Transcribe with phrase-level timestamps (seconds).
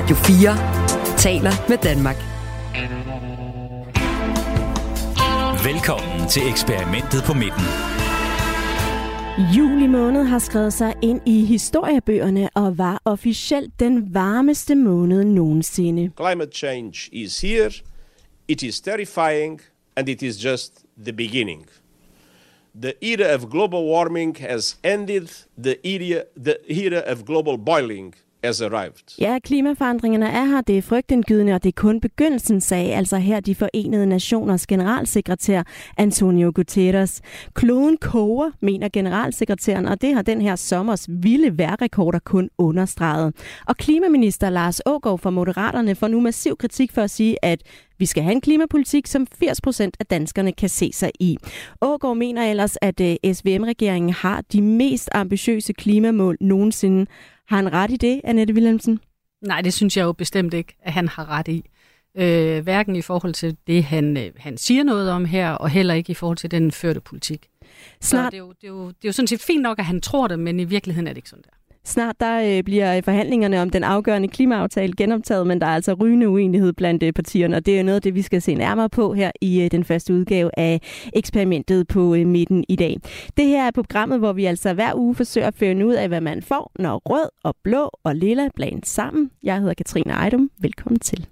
[0.00, 2.16] Radio 4 taler med Danmark.
[5.64, 7.64] Velkommen til eksperimentet på midten.
[9.56, 16.10] Juli måned har skrevet sig ind i historiebøgerne og var officielt den varmeste måned nogensinde.
[16.20, 17.70] Climate change is here,
[18.48, 19.60] it is terrifying,
[19.96, 20.72] and it is just
[21.04, 21.66] the beginning.
[22.82, 25.28] The era of global warming has ended,
[25.64, 29.20] the era, the era of global boiling has arrived.
[29.20, 33.40] Ja, klimaforandringerne er her, det er frygtindgydende, og det er kun begyndelsen, sagde altså her
[33.40, 35.62] de forenede nationers generalsekretær
[35.96, 37.20] Antonio Guterres.
[37.54, 43.34] Kloden koger, mener generalsekretæren, og det har den her sommers vilde værrekorder kun understreget.
[43.66, 47.62] Og klimaminister Lars Ågaard fra Moderaterne får nu massiv kritik for at sige, at
[48.00, 51.36] vi skal have en klimapolitik, som 80% af danskerne kan se sig i.
[51.80, 57.06] Ågaard mener ellers, at øh, SVM-regeringen har de mest ambitiøse klimamål nogensinde.
[57.48, 59.00] Har han ret i det, Annette Wilhelmsen?
[59.42, 61.64] Nej, det synes jeg jo bestemt ikke, at han har ret i.
[62.14, 65.94] Øh, hverken i forhold til det, han, øh, han siger noget om her, og heller
[65.94, 67.48] ikke i forhold til den førte politik.
[68.00, 68.24] Snart...
[68.24, 69.84] Så det er, jo, det, er jo, det er jo sådan set fint nok, at
[69.84, 71.59] han tror det, men i virkeligheden er det ikke sådan der.
[71.84, 76.28] Snart der øh, bliver forhandlingerne om den afgørende klimaaftale genoptaget, men der er altså rygende
[76.28, 79.12] uenighed blandt øh, partierne, og det er noget af det, vi skal se nærmere på
[79.14, 80.80] her i øh, den første udgave af
[81.12, 82.96] eksperimentet på øh, midten i dag.
[83.36, 86.20] Det her er programmet, hvor vi altså hver uge forsøger at finde ud af, hvad
[86.20, 89.30] man får, når rød og blå og lilla blandes sammen.
[89.42, 90.50] Jeg hedder Katrine Ejdum.
[90.58, 91.26] Velkommen til.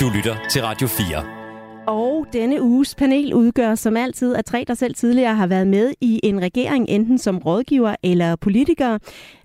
[0.00, 1.41] Du lytter til Radio 4.
[1.86, 5.92] Og denne uges panel udgør som altid af tre, der selv tidligere har været med
[6.00, 8.98] i en regering, enten som rådgiver eller politiker.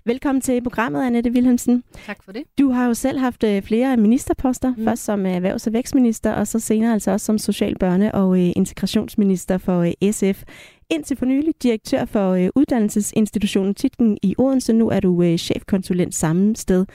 [0.04, 1.84] Velkommen til programmet, Annette Wilhelmsen.
[2.06, 2.42] Tak for det.
[2.58, 4.84] Du har jo selv haft øh, flere ministerposter, mm.
[4.84, 8.52] først som erhvervs- og vækstminister, og så senere altså også som social børne- og øh,
[8.56, 10.42] integrationsminister for øh, SF.
[10.90, 14.72] Indtil for nylig direktør for uddannelsesinstitutionen Titken i Odense.
[14.72, 16.86] Nu er du chefkonsulent samme sted.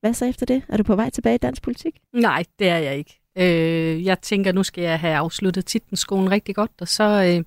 [0.00, 0.62] Hvad så efter det?
[0.68, 1.94] Er du på vej tilbage i dansk politik?
[2.12, 3.23] Nej, det er jeg ikke.
[3.38, 7.44] Øh, jeg tænker, nu skal jeg have afsluttet titlenskolen rigtig godt, og så øh,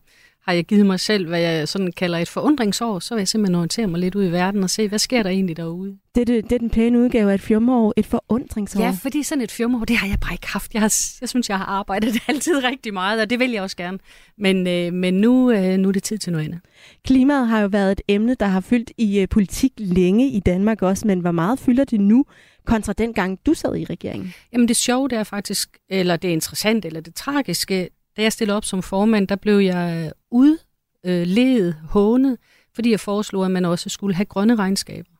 [0.48, 3.00] har jeg givet mig selv, hvad jeg sådan kalder et forundringsår.
[3.00, 5.30] Så vil jeg simpelthen orientere mig lidt ud i verden og se, hvad sker der
[5.30, 5.98] egentlig derude.
[6.16, 8.82] Det er, det, det er den pæne udgave af et fjumreår, et forundringsår.
[8.82, 10.74] Ja, fordi sådan et fjumreår, det har jeg bare ikke haft.
[10.74, 13.78] Jeg, har, jeg synes, jeg har arbejdet altid rigtig meget, og det vil jeg også
[13.78, 14.00] gerne.
[14.38, 16.60] Men, øh, men nu, øh, nu er det tid til noget andet.
[17.06, 20.82] Klimaet har jo været et emne, der har fyldt i øh, politik længe i Danmark
[20.82, 22.26] også, men hvor meget fylder det nu?
[22.68, 24.34] Kontra den gang, du sad i regeringen?
[24.54, 28.58] Jamen det sjove, det er faktisk, eller det interessante, eller det tragiske, da jeg stillede
[28.58, 32.38] op som formand, der blev jeg øh, udledet, øh, hånet,
[32.76, 35.12] fordi jeg foreslog, at man også skulle have grønne regnskaber.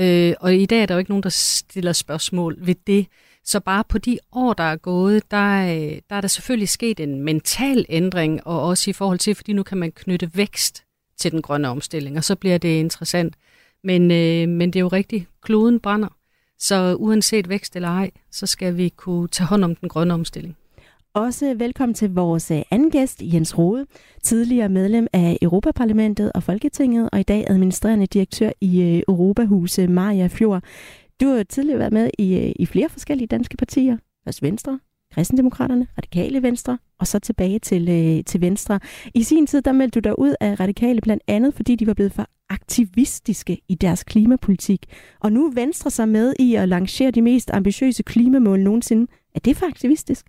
[0.00, 3.06] Øh, og i dag er der jo ikke nogen, der stiller spørgsmål ved det.
[3.44, 7.00] Så bare på de år, der er gået, der, øh, der er der selvfølgelig sket
[7.00, 10.84] en mental ændring, og også i forhold til, fordi nu kan man knytte vækst
[11.16, 13.34] til den grønne omstilling, og så bliver det interessant.
[13.84, 16.08] Men, øh, men det er jo rigtigt, kloden brænder.
[16.62, 20.56] Så uanset vækst eller ej, så skal vi kunne tage hånd om den grønne omstilling.
[21.14, 23.86] Også velkommen til vores øh, anden gæst, Jens Rode,
[24.22, 30.26] tidligere medlem af Europaparlamentet og Folketinget, og i dag administrerende direktør i øh, Europahuset Maja
[30.26, 30.62] Fjord.
[31.20, 33.96] Du har tidligere været med i, øh, i flere forskellige danske partier.
[34.26, 34.78] også Venstre,
[35.14, 38.80] Kristendemokraterne, Radikale Venstre, og så tilbage til, øh, til Venstre.
[39.14, 41.94] I sin tid, der meldte du dig ud af Radikale, blandt andet fordi de var
[41.94, 44.86] blevet for aktivistiske i deres klimapolitik.
[45.20, 49.12] Og nu er Venstre sig med i at lancere de mest ambitiøse klimamål nogensinde.
[49.34, 50.26] Er det for aktivistisk?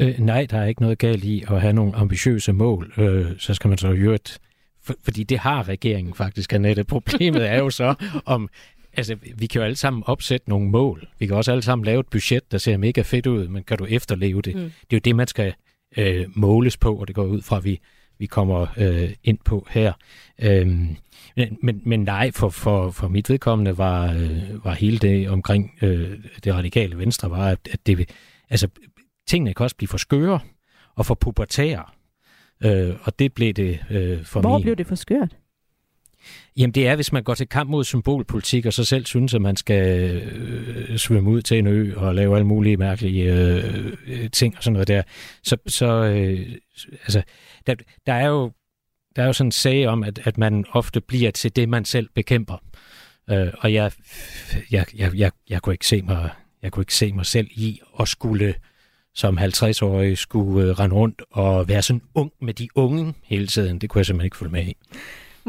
[0.00, 2.92] Øh, nej, der er ikke noget galt i at have nogle ambitiøse mål.
[2.98, 4.38] Øh, så skal man så jo et
[4.82, 6.84] for, fordi det har regeringen faktisk, Annette.
[6.84, 7.94] Problemet er jo så,
[8.24, 8.48] om
[8.92, 11.08] altså, vi kan jo alle sammen opsætte nogle mål.
[11.18, 13.78] Vi kan også alle sammen lave et budget, der ser mega fedt ud, men kan
[13.78, 14.54] du efterleve det?
[14.54, 14.60] Mm.
[14.60, 15.54] Det er jo det, man skal
[15.96, 17.80] øh, måles på, og det går ud fra, at vi,
[18.18, 19.92] vi kommer øh, ind på her.
[20.42, 20.96] Øhm,
[21.62, 26.18] men, men nej, for, for, for mit vedkommende var, øh, var hele det omkring øh,
[26.44, 28.10] det radikale venstre, var, at, at det,
[28.50, 28.68] altså,
[29.28, 30.40] tingene kan også blive for skøre
[30.94, 31.84] og for pubertære.
[32.64, 34.62] Øh, og det blev det øh, for Hvor mig.
[34.62, 35.36] blev det for skørt?
[36.56, 39.40] Jamen det er, hvis man går til kamp mod symbolpolitik, og så selv synes, at
[39.40, 44.30] man skal øh, svømme ud til en ø og lave alle mulige mærkelige øh, øh,
[44.30, 45.02] ting og sådan noget der.
[45.42, 46.46] Så, så øh,
[47.02, 47.22] altså,
[47.66, 47.74] der,
[48.06, 48.52] der er jo
[49.16, 51.84] der er jo sådan en sag om, at, at man ofte bliver til det, man
[51.84, 52.56] selv bekæmper.
[53.30, 53.92] Øh, og jeg,
[54.70, 56.30] jeg, jeg, jeg, jeg, kunne ikke se mig,
[56.62, 58.54] jeg kunne ikke se mig selv i at skulle
[59.14, 63.78] som 50-årig skulle øh, rende rundt og være sådan ung med de unge hele tiden.
[63.78, 64.76] Det kunne jeg simpelthen ikke følge med i.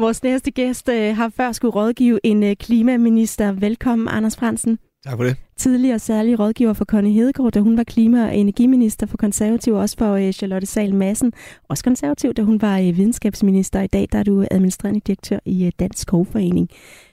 [0.02, 3.52] Vores næste gæst øh, har før skulle rådgive en øh, klimaminister.
[3.52, 4.78] Velkommen, Anders Fransen.
[5.04, 5.36] Tak for det.
[5.56, 9.96] Tidligere særlig rådgiver for Connie Hedegaard, da hun var klima- og energiminister for konservativ, også
[9.98, 11.32] for øh, Charlotte Sal Madsen,
[11.68, 13.80] også konservativ, da hun var øh, videnskabsminister.
[13.80, 16.68] I dag der er du administrerende direktør i øh, Dansk Skovforening.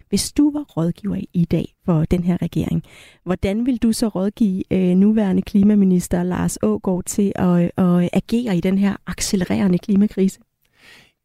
[0.09, 2.83] Hvis du var rådgiver i dag for den her regering,
[3.23, 8.61] hvordan vil du så rådgive øh, nuværende klimaminister Lars Ågaard til at, at agere i
[8.61, 10.39] den her accelererende klimakrise?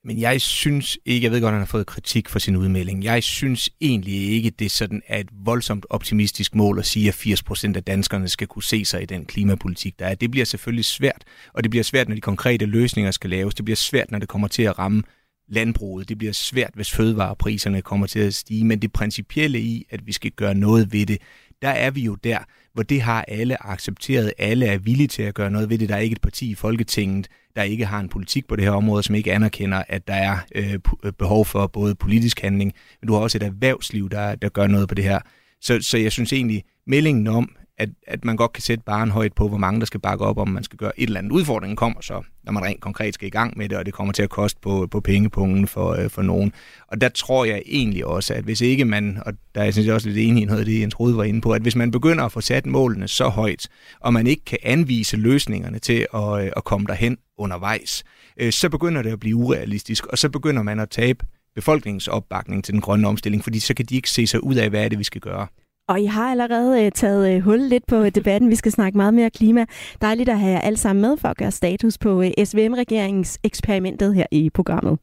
[0.05, 3.05] Men jeg synes ikke, jeg ved godt, at han har fået kritik for sin udmelding.
[3.05, 7.77] Jeg synes egentlig ikke, det sådan er et voldsomt optimistisk mål at sige, at 80%
[7.77, 10.15] af danskerne skal kunne se sig i den klimapolitik, der er.
[10.15, 11.25] Det bliver selvfølgelig svært,
[11.55, 13.55] og det bliver svært, når de konkrete løsninger skal laves.
[13.55, 15.03] Det bliver svært, når det kommer til at ramme
[15.49, 16.09] landbruget.
[16.09, 18.65] Det bliver svært, hvis fødevarepriserne kommer til at stige.
[18.65, 21.19] Men det principielle i, at vi skal gøre noget ved det,
[21.65, 22.39] der er vi jo der,
[22.73, 24.33] hvor det har alle accepteret.
[24.39, 25.89] Alle er villige til at gøre noget ved det.
[25.89, 28.71] Der er ikke et parti i Folketinget, der ikke har en politik på det her
[28.71, 33.09] område, som ikke anerkender, at der er øh, øh behov for både politisk handling, men
[33.09, 35.21] du har også et erhvervsliv, der, der gør noget på det her.
[35.61, 39.33] Så, så jeg synes egentlig, meldingen om, at, at man godt kan sætte barn højt
[39.33, 41.33] på, hvor mange der skal bakke op, om man skal gøre et eller andet.
[41.33, 44.13] Udfordringen kommer så, når man rent konkret skal i gang med det, og det kommer
[44.13, 46.53] til at koste på, på pengepungen for, øh, for nogen.
[46.89, 49.87] Og der tror jeg egentlig også, at hvis ikke man, og der er jeg synes
[49.87, 51.77] jeg også lidt enig i noget af det, Jens Rode var inde på, at hvis
[51.77, 53.69] man begynder at få sat målene så højt,
[54.01, 58.05] og man ikke kan anvise løsningerne til at, øh, at komme derhen undervejs,
[58.37, 62.65] øh, så begynder det at blive urealistisk, og så begynder man at tabe befolkningens opbakning
[62.65, 64.89] til den grønne omstilling, fordi så kan de ikke se sig ud af, hvad er
[64.89, 65.47] det, vi skal gøre.
[65.89, 68.51] Og I har allerede øh, taget øh, hul lidt på debatten.
[68.51, 69.65] Vi skal snakke meget mere klima.
[70.01, 74.15] Dejligt at have jer alle sammen med for at gøre status på øh, SVM-regeringens eksperimentet
[74.15, 74.99] her i programmet.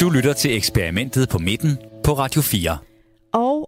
[0.00, 2.78] Du lytter til eksperimentet på midten på Radio 4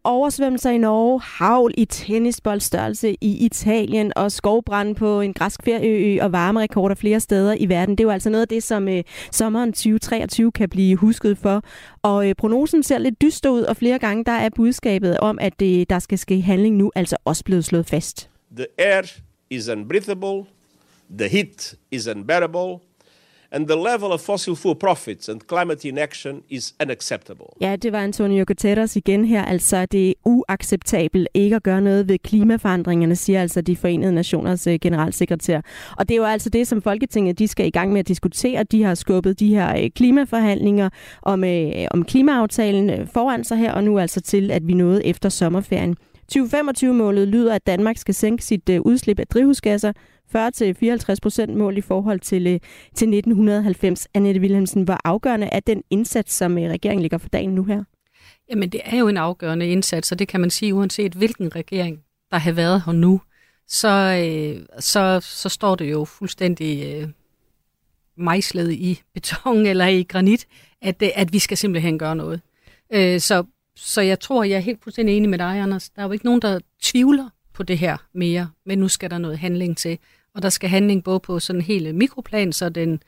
[0.04, 6.32] oversvømmelser i Norge, havl i tennisboldstørrelse i Italien og skovbrand på en græsk ferieø og
[6.32, 7.98] varmerekorder flere steder i verden.
[7.98, 9.02] Det er jo altså noget af det, som øh,
[9.32, 11.62] sommeren 2023 kan blive husket for.
[12.02, 15.60] Og øh, prognosen ser lidt dyster ud, og flere gange der er budskabet om, at
[15.60, 18.30] det, der skal ske handling nu, altså også blevet slået fast.
[18.56, 19.02] The air
[19.50, 20.44] is unbreathable,
[21.18, 22.89] the heat is unbearable,
[23.52, 27.46] and the level of fossil fuel profits and climate inaction is unacceptable.
[27.60, 29.44] Ja, det var Antonio Guterres igen her.
[29.44, 34.66] Altså, det er uacceptabelt ikke at gøre noget ved klimaforandringerne, siger altså de forenede nationers
[34.66, 35.60] øh, generalsekretær.
[35.96, 38.64] Og det er jo altså det, som Folketinget de skal i gang med at diskutere.
[38.64, 40.88] De har skubbet de her øh, klimaforhandlinger
[41.22, 45.06] om, øh, om klimaaftalen øh, foran sig her, og nu altså til, at vi nåede
[45.06, 45.96] efter sommerferien.
[46.34, 49.92] 2025-målet lyder, at Danmark skal sænke sit øh, udslip af drivhusgasser
[50.36, 52.60] 40-54 procent mål i forhold til, øh,
[52.94, 54.08] til 1990.
[54.14, 57.84] Annette Wilhelmsen, hvor afgørende er den indsats, som øh, regeringen ligger for dagen nu her?
[58.50, 62.00] Jamen, det er jo en afgørende indsats, og det kan man sige, uanset hvilken regering,
[62.30, 63.20] der har været her nu,
[63.68, 67.08] så, øh, så, så står det jo fuldstændig øh,
[68.16, 70.46] mejslet i beton eller i granit,
[70.82, 72.40] at, at vi skal simpelthen gøre noget.
[72.92, 73.44] Øh, så,
[73.80, 75.90] så jeg tror, jeg er helt fuldstændig enig med dig, Anders.
[75.90, 79.18] Der er jo ikke nogen, der tvivler på det her mere, men nu skal der
[79.18, 79.98] noget handling til.
[80.34, 83.02] Og der skal handling både på sådan en øh, mikroplan, så den,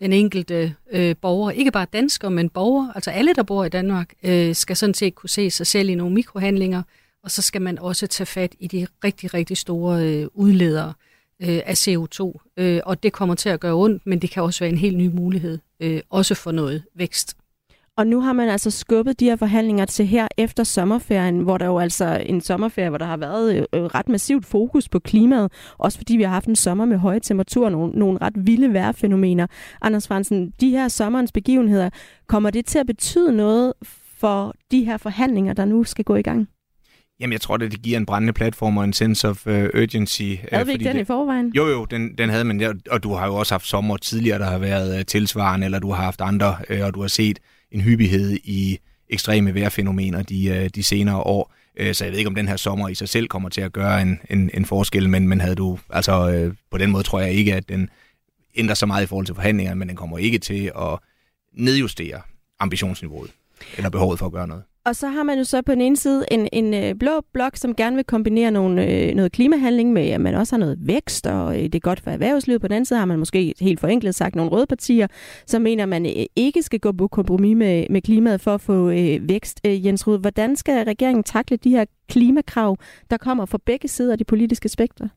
[0.00, 4.14] den enkelte øh, borger, ikke bare dansker, men borger, altså alle, der bor i Danmark,
[4.22, 6.82] øh, skal sådan set kunne se sig selv i nogle mikrohandlinger,
[7.22, 10.92] og så skal man også tage fat i de rigtig, rigtig store øh, udledere
[11.42, 12.52] øh, af CO2.
[12.56, 14.96] Øh, og det kommer til at gøre ondt, men det kan også være en helt
[14.96, 17.37] ny mulighed, øh, også for noget vækst.
[17.98, 21.66] Og nu har man altså skubbet de her forhandlinger til her efter sommerferien, hvor der
[21.66, 25.52] jo altså en sommerferie, hvor der har været øh, øh, ret massivt fokus på klimaet,
[25.78, 29.46] også fordi vi har haft en sommer med høje temperaturer, nogle, nogle ret vilde vejrfænomener.
[29.82, 31.90] Anders Fransen, de her sommerens begivenheder,
[32.28, 33.72] kommer det til at betyde noget
[34.18, 36.48] for de her forhandlinger, der nu skal gå i gang?
[37.20, 40.22] Jamen, jeg tror, at det giver en brændende platform og en sense of uh, urgency.
[40.52, 41.52] Havde vi ikke den det, i forvejen?
[41.56, 44.46] Jo, jo, den, den havde man, og du har jo også haft sommer tidligere, der
[44.46, 47.38] har været uh, tilsvarende, eller du har haft andre, uh, og du har set
[47.72, 51.52] en hyppighed i ekstreme vejrfænomener de, øh, de senere år.
[51.76, 53.72] Øh, så jeg ved ikke, om den her sommer i sig selv kommer til at
[53.72, 57.20] gøre en, en, en forskel, men, men havde du, altså øh, på den måde tror
[57.20, 57.90] jeg ikke, at den
[58.56, 60.98] ændrer så meget i forhold til forhandlingerne, men den kommer ikke til at
[61.52, 62.20] nedjustere
[62.60, 63.30] ambitionsniveauet
[63.76, 64.62] eller behovet for at gøre noget.
[64.88, 67.56] Og så har man jo så på den ene side en, en øh, blå blok,
[67.56, 71.26] som gerne vil kombinere nogle, øh, noget klimahandling med, at man også har noget vækst,
[71.26, 72.60] og øh, det er godt for erhvervslivet.
[72.60, 75.06] På den anden side har man måske helt forenklet sagt nogle røde partier,
[75.46, 78.60] som mener, at man øh, ikke skal gå på kompromis med, med klimaet for at
[78.60, 79.60] få øh, vækst.
[79.66, 82.76] Øh, Jens Rud, hvordan skal regeringen takle de her klimakrav,
[83.10, 85.08] der kommer fra begge sider af de politiske spektre?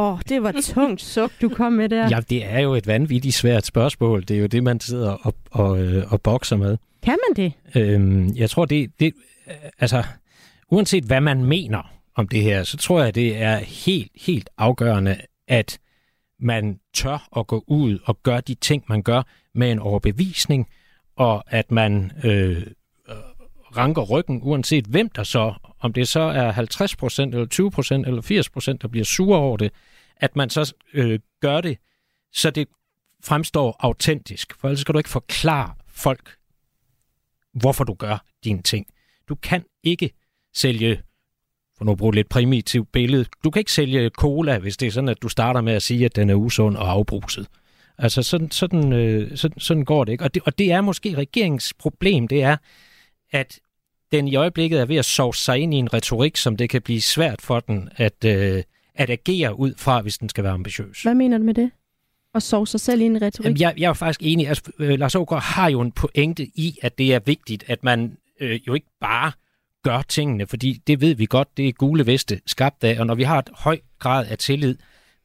[0.00, 2.08] Åh, oh, det var tungt suk, du kom med der.
[2.10, 4.24] Ja, det er jo et vanvittigt svært spørgsmål.
[4.28, 6.76] Det er jo det, man sidder og, og, øh, og bokser med.
[7.02, 7.52] Kan man det?
[7.82, 9.14] Øhm, jeg tror, det, det...
[9.78, 10.02] Altså,
[10.70, 15.16] uanset hvad man mener om det her, så tror jeg, det er helt, helt afgørende,
[15.48, 15.78] at
[16.40, 19.22] man tør at gå ud og gøre de ting, man gør
[19.54, 20.68] med en overbevisning,
[21.16, 22.66] og at man øh,
[23.76, 25.54] ranker ryggen, uanset hvem der så,
[25.86, 27.46] om det så er 50% eller
[28.02, 29.72] 20% eller 80%, der bliver sure over det,
[30.16, 31.78] at man så øh, gør det,
[32.32, 32.68] så det
[33.24, 36.36] fremstår autentisk, for ellers kan du ikke forklare folk,
[37.52, 38.86] hvorfor du gør dine ting.
[39.28, 40.10] Du kan ikke
[40.54, 41.02] sælge,
[41.78, 44.86] for nu at bruge et lidt primitivt billede, du kan ikke sælge cola, hvis det
[44.86, 47.46] er sådan, at du starter med at sige, at den er usund og afbruset.
[47.98, 50.24] Altså sådan, sådan, øh, sådan, sådan går det ikke.
[50.24, 52.56] Og det, og det er måske regeringens problem, det er,
[53.32, 53.60] at
[54.12, 56.82] den i øjeblikket er ved at sove sig ind i en retorik, som det kan
[56.82, 58.62] blive svært for den at, øh,
[58.94, 61.02] at agere ud fra, hvis den skal være ambitiøs.
[61.02, 61.70] Hvad mener du med det?
[62.34, 63.44] At sove sig selv i en retorik?
[63.44, 64.48] Jamen, jeg, jeg er faktisk enig.
[64.48, 68.16] Altså, øh, Lars Ågaard har jo en pointe i, at det er vigtigt, at man
[68.40, 69.32] øh, jo ikke bare
[69.82, 73.14] gør tingene, fordi det ved vi godt, det er gule veste skabt af, og når
[73.14, 74.76] vi har et høj grad af tillid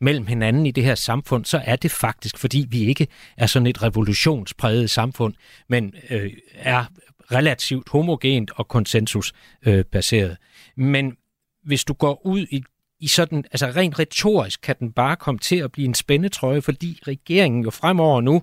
[0.01, 3.07] mellem hinanden i det her samfund, så er det faktisk, fordi vi ikke
[3.38, 5.33] er sådan et revolutionspræget samfund,
[5.69, 6.85] men øh, er
[7.33, 10.38] relativt homogent og konsensusbaseret.
[10.75, 11.17] Men
[11.63, 12.63] hvis du går ud i,
[13.00, 17.00] i sådan, altså rent retorisk, kan den bare komme til at blive en spændetrøje, fordi
[17.07, 18.41] regeringen jo fremover nu,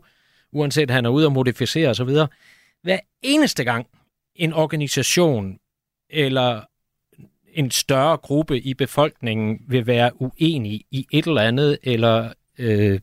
[0.52, 2.10] uanset at han er ude og modificere osv.,
[2.82, 3.86] hver eneste gang
[4.34, 5.58] en organisation
[6.10, 6.62] eller
[7.54, 13.00] en større gruppe i befolkningen vil være uenig i et eller andet, eller øh,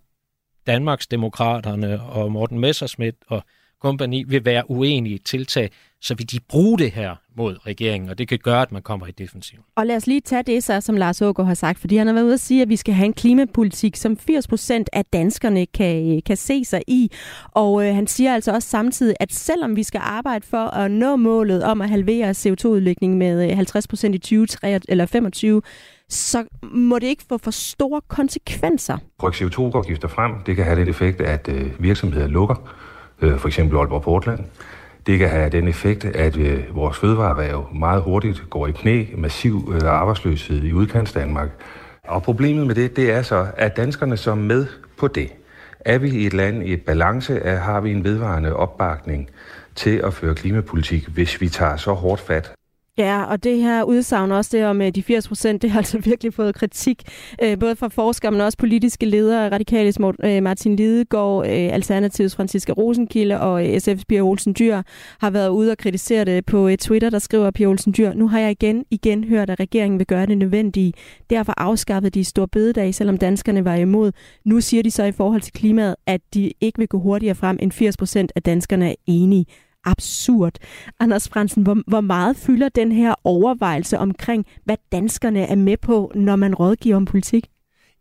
[0.68, 3.44] Danmarks Demokraterne og Morten Messerschmidt og
[3.86, 5.70] kompagni vil være uenige i tiltag,
[6.02, 9.08] så vil de bruge det her mod regeringen, og det kan gøre, at man kommer
[9.08, 9.60] i defensiv.
[9.76, 12.14] Og lad os lige tage det så, som Lars Ågaard har sagt, fordi han har
[12.14, 15.66] været ude at sige, at vi skal have en klimapolitik, som 80 procent af danskerne
[15.66, 17.12] kan, kan se sig i.
[17.52, 21.16] Og øh, han siger altså også samtidig, at selvom vi skal arbejde for at nå
[21.16, 25.62] målet om at halvere CO2-udlægningen med 50 øh, procent i 2023 eller 25,
[26.10, 28.98] så må det ikke få for store konsekvenser.
[29.24, 32.56] Ryk CO2-afgifter frem, det kan have den effekt, at øh, virksomheder lukker,
[33.22, 34.40] øh, for eksempel Aalborg Portland.
[35.08, 39.74] Det kan have den effekt, at øh, vores fødevareerhverv meget hurtigt går i knæ, massiv
[39.76, 41.50] øh, arbejdsløshed i udkants Danmark.
[42.08, 44.68] Og problemet med det, det er så, at danskerne som med
[44.98, 45.30] på det.
[45.80, 49.30] Er vi i et land i et balance, at har vi en vedvarende opbakning
[49.76, 52.52] til at føre klimapolitik, hvis vi tager så hårdt fat
[52.98, 56.00] Ja, og det her udsagn også det om øh, de 80 procent, det har altså
[56.10, 57.04] virkelig fået kritik,
[57.44, 63.40] øh, både fra forskere, men også politiske ledere, Radikalis øh, Martin Lidegaard, Alternativets Franziska Rosenkilde
[63.40, 64.82] og SF's Pia Olsen Dyr
[65.20, 68.40] har været ude og kritisere det på Twitter, der skriver Pia Olsen Dyr, nu har
[68.40, 70.94] jeg igen igen hørt, at regeringen vil gøre det nødvendige.
[71.30, 74.12] Derfor afskaffede de store bededag, selvom danskerne var imod.
[74.46, 77.58] Nu siger de så i forhold til klimaet, at de ikke vil gå hurtigere frem,
[77.62, 79.46] end 80 procent af danskerne er enige
[79.86, 80.54] absurd.
[81.00, 86.12] Anders Fransen, hvor, hvor meget fylder den her overvejelse omkring, hvad danskerne er med på,
[86.16, 87.48] når man rådgiver om politik?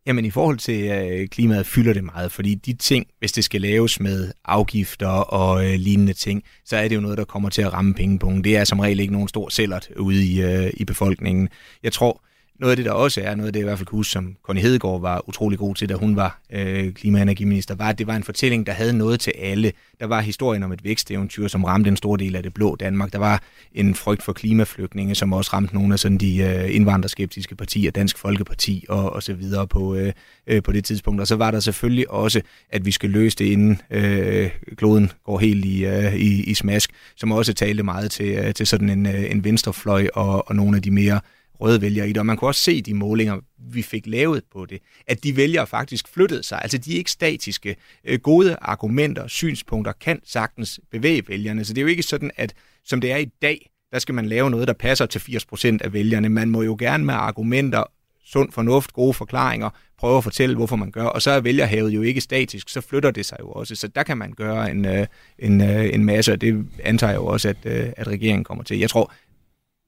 [0.06, 3.60] Jamen i forhold til øh, klimaet fylder det meget, fordi de ting, hvis det skal
[3.60, 7.62] laves med afgifter og øh, lignende ting, så er det jo noget, der kommer til
[7.62, 8.44] at ramme pengepunkten.
[8.44, 11.48] Det er som regel ikke nogen stor sællert ude i, øh, i befolkningen.
[11.82, 12.22] Jeg tror,
[12.60, 14.10] noget af det, der også er, noget af det, jeg i hvert fald kan huske,
[14.12, 17.88] som Connie Hedegaard var utrolig god til, da hun var øh, klima- og energiminister, var,
[17.88, 19.72] at det var en fortælling, der havde noget til alle.
[20.00, 23.12] Der var historien om et væksteventyr, som ramte en stor del af det blå Danmark.
[23.12, 23.42] Der var
[23.72, 28.18] en frygt for klimaflygtninge, som også ramte nogle af sådan de øh, indvandrerskeptiske partier, Dansk
[28.18, 30.12] Folkeparti og, og så videre på, øh,
[30.46, 31.20] øh, på det tidspunkt.
[31.20, 35.38] Og så var der selvfølgelig også, at vi skal løse det, inden øh, kloden går
[35.38, 39.06] helt i, øh, i, i smask, som også talte meget til, øh, til sådan en,
[39.06, 41.20] øh, en venstrefløj og, og nogle af de mere
[41.60, 44.66] røde vælgere i det, og man kunne også se de målinger, vi fik lavet på
[44.66, 46.58] det, at de vælgere faktisk flyttede sig.
[46.62, 47.76] Altså de er ikke statiske.
[48.04, 52.54] Øh, gode argumenter, synspunkter kan sagtens bevæge vælgerne, så det er jo ikke sådan, at
[52.84, 55.92] som det er i dag, der skal man lave noget, der passer til 80% af
[55.92, 56.28] vælgerne.
[56.28, 57.84] Man må jo gerne med argumenter,
[58.24, 61.04] sund fornuft, gode forklaringer, prøve at fortælle, hvorfor man gør.
[61.04, 63.74] Og så er vælgerhavet jo ikke statisk, så flytter det sig jo også.
[63.74, 65.06] Så der kan man gøre en, øh,
[65.38, 68.78] en, øh, en masse, og det antager jeg jo også, at, at regeringen kommer til.
[68.78, 69.12] Jeg tror,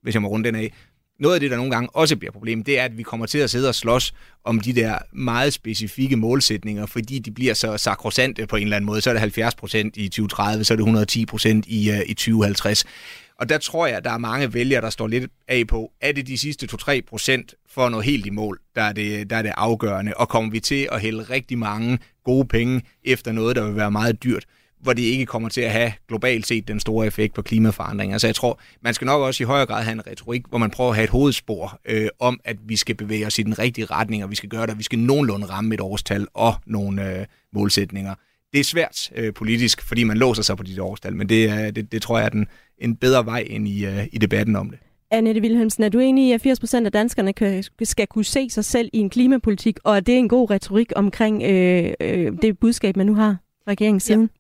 [0.03, 0.73] hvis jeg må runde den af,
[1.19, 3.39] noget af det, der nogle gange også bliver problem, det er, at vi kommer til
[3.39, 8.47] at sidde og slås om de der meget specifikke målsætninger, fordi de bliver så sakrosante
[8.47, 9.01] på en eller anden måde.
[9.01, 12.15] Så er det 70 procent i 2030, så er det 110 procent i, uh, i
[12.15, 12.85] 2050.
[13.39, 16.13] Og der tror jeg, at der er mange vælgere, der står lidt af på, er
[16.13, 19.37] det de sidste 2-3 procent for at nå helt i mål, der er, det, der
[19.37, 23.57] er det afgørende, og kommer vi til at hælde rigtig mange gode penge efter noget,
[23.57, 24.45] der vil være meget dyrt,
[24.80, 28.18] hvor det ikke kommer til at have globalt set den store effekt på klimaforandringer.
[28.18, 30.71] Så jeg tror, man skal nok også i højere grad have en retorik, hvor man
[30.71, 33.85] prøver at have et hovedspor øh, om, at vi skal bevæge os i den rigtige
[33.85, 37.18] retning, og vi skal gøre det, og vi skal nogenlunde ramme et årstal og nogle
[37.18, 38.14] øh, målsætninger.
[38.52, 41.75] Det er svært øh, politisk, fordi man låser sig på dit årstal, men det, øh,
[41.75, 42.47] det, det tror jeg er den,
[42.78, 44.78] en bedre vej end i, øh, i debatten om det.
[45.11, 48.50] Annette Wilhelmsen, er du enig i, at 80 procent af danskerne kan, skal kunne se
[48.50, 52.33] sig selv i en klimapolitik, og at det er en god retorik omkring øh, øh,
[52.42, 53.37] det budskab, man nu har
[53.68, 54.30] regeringens siden?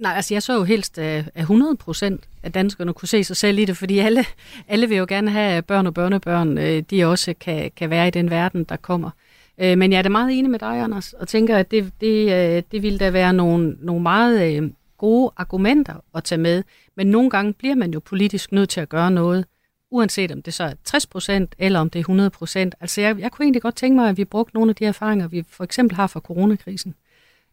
[0.00, 3.36] Nej, altså jeg så jo helst, øh, at 100 procent af danskerne kunne se sig
[3.36, 4.24] selv i det, fordi alle,
[4.68, 8.10] alle vil jo gerne have børn og børnebørn, øh, de også kan, kan være i
[8.10, 9.10] den verden, der kommer.
[9.58, 12.72] Øh, men jeg er da meget enig med dig, Anders, og tænker, at det, det,
[12.72, 16.62] det ville da være nogle, nogle meget gode argumenter at tage med.
[16.96, 19.44] Men nogle gange bliver man jo politisk nødt til at gøre noget,
[19.90, 22.74] uanset om det så er 60 procent, eller om det er 100 procent.
[22.80, 25.28] Altså jeg, jeg kunne egentlig godt tænke mig, at vi brugte nogle af de erfaringer,
[25.28, 26.94] vi for eksempel har fra coronakrisen.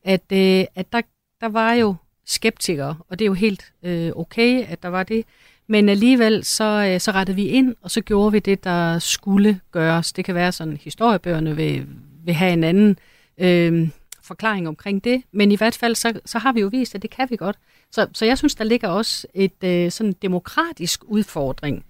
[0.04, 0.32] At,
[0.75, 1.01] at der,
[1.42, 1.96] der var jo
[2.28, 5.26] skeptikere, og det er jo helt øh, okay, at der var det.
[5.68, 9.60] Men alligevel så, øh, så rettede vi ind, og så gjorde vi det, der skulle
[9.72, 10.14] gøres.
[10.14, 11.86] Det kan være sådan, historiebøgerne vil,
[12.26, 13.00] vil have en anden
[13.38, 13.90] øh,
[14.22, 17.10] forklaring omkring det, men i hvert fald så, så har vi jo vist, at det
[17.10, 17.58] kan vi godt.
[17.92, 21.86] Så, så jeg synes, der ligger også et øh, sådan demokratisk udfordring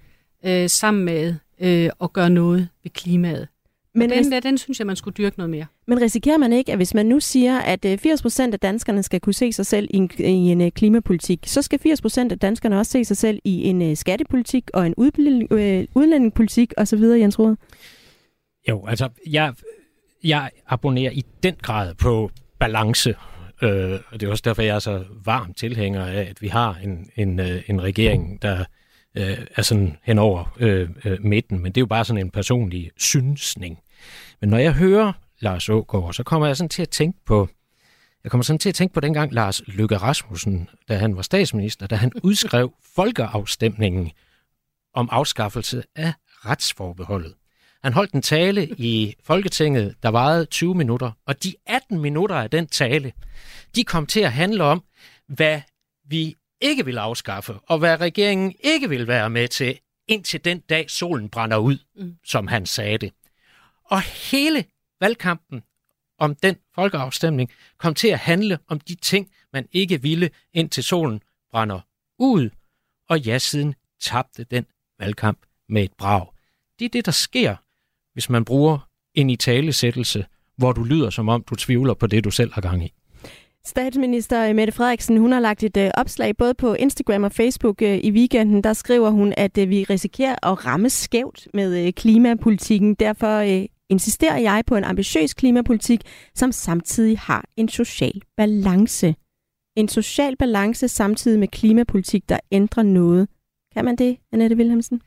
[0.46, 3.48] øh, sammen med øh, at gøre noget ved klimaet.
[3.98, 5.66] Men den, der, den synes jeg, man skulle dyrke noget mere.
[5.88, 9.20] Men risikerer man ikke, at hvis man nu siger, at 80% øh, af danskerne skal
[9.20, 12.80] kunne se sig selv i en, i en øh, klimapolitik, så skal 80% af danskerne
[12.80, 14.94] også se sig selv i en øh, skattepolitik og en
[15.96, 17.58] udlændingepolitik osv., Jens Rode?
[18.70, 19.54] Jo, altså, jeg,
[20.24, 23.16] jeg abonnerer i den grad på balance.
[23.62, 26.80] Øh, og det er også derfor, jeg er så varm tilhænger af, at vi har
[26.84, 28.66] en, en, en regering, der
[29.18, 31.60] øh, er sådan hen over øh, øh, midten.
[31.60, 33.80] Men det er jo bare sådan en personlig synsning.
[34.42, 37.50] Men når jeg hører Lars Ågaard, så kommer jeg sådan til at tænke på,
[38.24, 41.88] jeg kommer sådan til at tænke på dengang Lars Løkke Rasmussen, da han var statsminister,
[41.88, 44.12] da han udskrev folkeafstemningen
[44.94, 46.14] om afskaffelse af
[46.46, 47.34] retsforbeholdet.
[47.84, 52.50] Han holdt en tale i Folketinget, der varede 20 minutter, og de 18 minutter af
[52.50, 53.14] den tale,
[53.76, 54.84] de kom til at handle om,
[55.28, 55.62] hvad
[56.06, 60.90] vi ikke vil afskaffe, og hvad regeringen ikke vil være med til, indtil den dag
[60.90, 62.16] solen brænder ud, mm.
[62.26, 63.12] som han sagde det.
[63.90, 64.66] Og hele
[65.02, 65.64] valgkampen
[66.20, 71.22] om den folkeafstemning kom til at handle om de ting, man ikke ville, indtil solen
[71.52, 71.80] brænder
[72.20, 72.50] ud,
[73.10, 74.66] og ja, siden tabte den
[75.00, 75.40] valgkamp
[75.70, 76.28] med et brag.
[76.80, 77.56] Det er det, der sker,
[78.14, 80.26] hvis man bruger en italesættelse,
[80.58, 82.94] hvor du lyder som om, du tvivler på det, du selv har gang i.
[83.66, 87.98] Statsminister Mette Frederiksen hun har lagt et øh, opslag både på Instagram og Facebook øh,
[87.98, 88.64] i weekenden.
[88.64, 92.96] Der skriver hun, at øh, vi risikerer at ramme skævt med øh, klimapolitikken.
[92.96, 96.02] Derfor øh, insisterer jeg på en ambitiøs klimapolitik,
[96.36, 99.16] som samtidig har en social balance.
[99.76, 103.28] En social balance samtidig med klimapolitik, der ændrer noget.
[103.74, 105.02] Kan man det, Annette Wilhelmsen?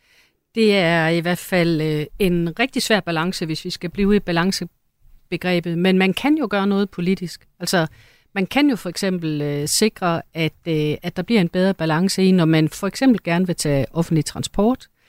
[0.54, 4.18] Det er i hvert fald øh, en rigtig svær balance, hvis vi skal blive i
[4.18, 5.78] balancebegrebet.
[5.78, 7.48] Men man kan jo gøre noget politisk.
[7.60, 7.86] Altså,
[8.34, 12.24] man kan jo for eksempel øh, sikre, at, øh, at der bliver en bedre balance
[12.24, 14.99] i, når man for eksempel gerne vil tage offentlig transport, øh,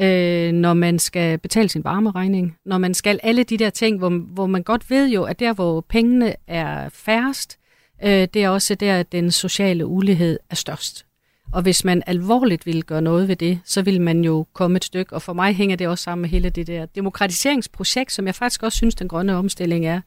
[0.00, 4.10] øh, når man skal betale sin varmeregning, når man skal alle de der ting, hvor,
[4.10, 7.58] hvor man godt ved jo, at der, hvor pengene er færrest,
[8.04, 11.06] øh, det er også der, at den sociale ulighed er størst.
[11.52, 14.84] Og hvis man alvorligt vil gøre noget ved det, så vil man jo komme et
[14.84, 15.12] stykke.
[15.12, 18.62] Og for mig hænger det også sammen med hele det der demokratiseringsprojekt, som jeg faktisk
[18.62, 20.00] også synes, den grønne omstilling er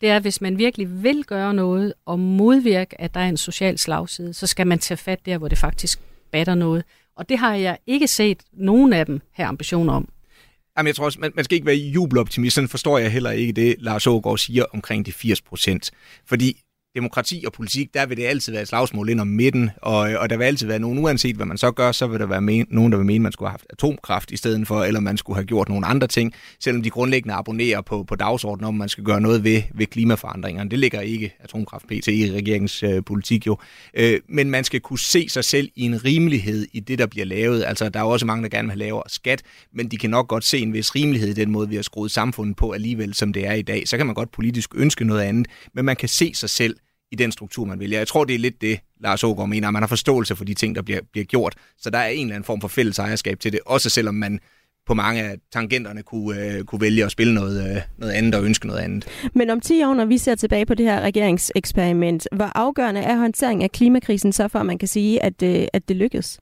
[0.00, 3.36] det er, at hvis man virkelig vil gøre noget og modvirke, at der er en
[3.36, 6.00] social slagside, så skal man tage fat der, hvor det faktisk
[6.32, 6.84] batter noget.
[7.20, 10.08] Og det har jeg ikke set nogen af dem have ambitioner om.
[10.76, 12.54] Jamen, jeg tror også, man, man skal ikke være jubeloptimist.
[12.54, 15.90] Sådan forstår jeg heller ikke det, Lars Ågaard siger omkring de 80 procent.
[16.26, 16.62] Fordi
[16.94, 20.30] demokrati og politik, der vil det altid være et slagsmål ind om midten, og, og
[20.30, 22.66] der vil altid være nogen, uanset hvad man så gør, så vil der være men,
[22.70, 25.36] nogen, der vil mene, man skulle have haft atomkraft i stedet for, eller man skulle
[25.36, 29.04] have gjort nogle andre ting, selvom de grundlæggende abonnerer på, på dagsordenen om, man skal
[29.04, 30.70] gøre noget ved, ved klimaforandringerne.
[30.70, 32.08] Det ligger ikke atomkraft pt.
[32.08, 33.58] i regeringens øh, politik jo.
[33.94, 37.26] Øh, men man skal kunne se sig selv i en rimelighed i det, der bliver
[37.26, 37.64] lavet.
[37.64, 39.42] Altså, der er også mange, der gerne vil have lavere skat,
[39.74, 42.10] men de kan nok godt se en vis rimelighed i den måde, vi har skruet
[42.10, 43.88] samfundet på alligevel, som det er i dag.
[43.88, 46.76] Så kan man godt politisk ønske noget andet, men man kan se sig selv
[47.12, 47.98] i den struktur, man vælger.
[47.98, 50.54] Jeg tror, det er lidt det, Lars Ågaard mener, at man har forståelse for de
[50.54, 51.54] ting, der bliver, bliver gjort.
[51.78, 54.40] Så der er en eller anden form for fælles ejerskab til det, også selvom man
[54.86, 58.44] på mange af tangenterne kunne, øh, kunne vælge at spille noget, øh, noget andet og
[58.44, 59.08] ønske noget andet.
[59.34, 63.16] Men om 10 år, når vi ser tilbage på det her regeringseksperiment, hvor afgørende er
[63.16, 66.40] håndteringen af klimakrisen så for, at man kan sige, at, øh, at det lykkes?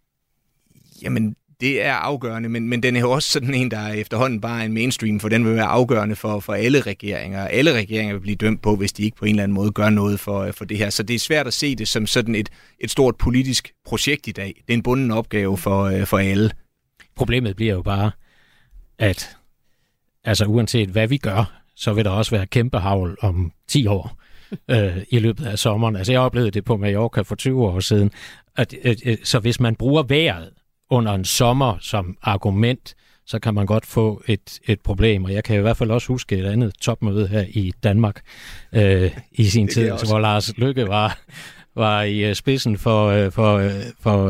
[1.03, 4.41] Jamen, det er afgørende, men, men den er jo også sådan en, der er efterhånden
[4.41, 7.47] bare en mainstream, for den vil være afgørende for, for alle regeringer.
[7.47, 9.91] Alle regeringer vil blive dømt på, hvis de ikke på en eller anden måde gør
[9.91, 10.91] noget for, for det her.
[10.91, 12.49] Så det er svært at se det som sådan et,
[12.81, 14.63] et stort politisk projekt i dag.
[14.67, 16.51] Det er en bunden opgave for, øh, for alle.
[17.17, 18.11] Problemet bliver jo bare,
[18.99, 19.37] at
[20.25, 24.21] altså uanset hvad vi gør, så vil der også være kæmpe havl om 10 år
[24.71, 25.97] øh, i løbet af sommeren.
[25.97, 28.11] Altså jeg oplevede det på Mallorca for 20 år siden.
[28.57, 30.51] At, at, så hvis man bruger vejret
[30.91, 32.95] under en sommer som argument,
[33.27, 35.25] så kan man godt få et, et problem.
[35.25, 38.21] Og jeg kan i hvert fald også huske et andet topmøde her i Danmark
[38.73, 41.19] øh, i sin tid, hvor Lars Lykke var,
[41.75, 43.71] var i uh, spidsen for, uh, for, uh,
[44.01, 44.29] for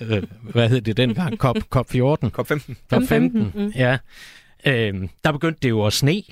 [0.00, 1.36] uh, hvad hed det dengang?
[1.36, 2.30] COP, COP 14?
[2.30, 2.76] COP 15.
[2.90, 3.72] COP 15, mm.
[3.76, 3.98] ja.
[4.66, 6.22] Øh, der begyndte det jo at sne.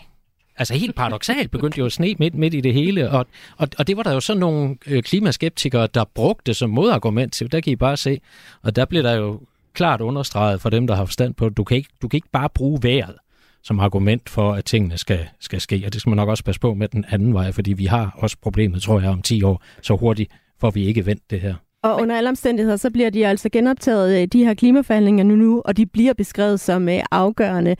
[0.58, 3.26] Altså helt paradoxalt begyndte jo at sne midt, midt i det hele, og,
[3.56, 7.52] og, og det var der jo sådan nogle øh, klimaskeptikere, der brugte som modargument til,
[7.52, 8.20] der kan I bare se.
[8.62, 9.40] Og der blev der jo
[9.76, 12.30] klart understreget for dem, der har forstand på det, du kan ikke, du kan ikke
[12.32, 13.14] bare bruge vejret
[13.62, 15.82] som argument for, at tingene skal, skal ske.
[15.86, 18.16] Og det skal man nok også passe på med den anden vej, fordi vi har
[18.18, 19.62] også problemet, tror jeg, om 10 år.
[19.82, 21.54] Så hurtigt får vi ikke vendt det her.
[21.82, 25.62] Og under alle omstændigheder, så bliver de altså genoptaget, øh, de her klimaforhandlinger nu, nu
[25.64, 27.76] og de bliver beskrevet som øh, afgørende.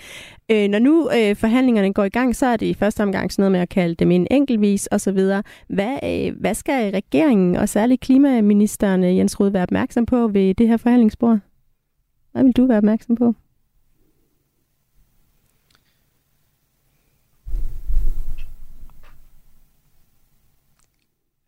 [0.51, 3.43] Øh, når nu øh, forhandlingerne går i gang, så er det i første omgang sådan
[3.43, 5.19] noget med at kalde dem en enkeltvis osv.
[5.69, 10.55] Hvad, øh, hvad skal regeringen og særligt klimaministeren øh, Jens Rode være opmærksom på ved
[10.55, 11.39] det her forhandlingsbord?
[12.37, 13.35] Hvad vil du være opmærksom på?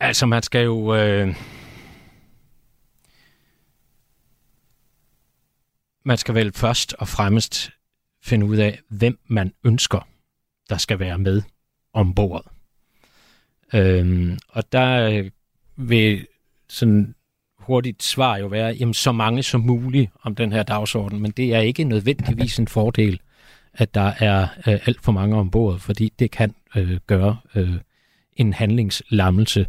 [0.01, 0.95] Altså, man skal jo...
[0.95, 1.37] Øh...
[6.05, 7.71] Man skal vel først og fremmest
[8.23, 10.09] finde ud af, hvem man ønsker,
[10.69, 11.43] der skal være med
[11.93, 12.53] ombord.
[13.75, 15.31] Øhm, og der øh,
[15.77, 16.27] vil
[16.69, 17.15] sådan
[17.69, 21.55] hurtigt svar jo være, jamen så mange som muligt om den her dagsorden, men det
[21.55, 23.21] er ikke nødvendigvis en fordel,
[23.75, 27.75] at der er øh, alt for mange ombord, fordi det kan øh, gøre øh,
[28.37, 29.67] en handlingslammelse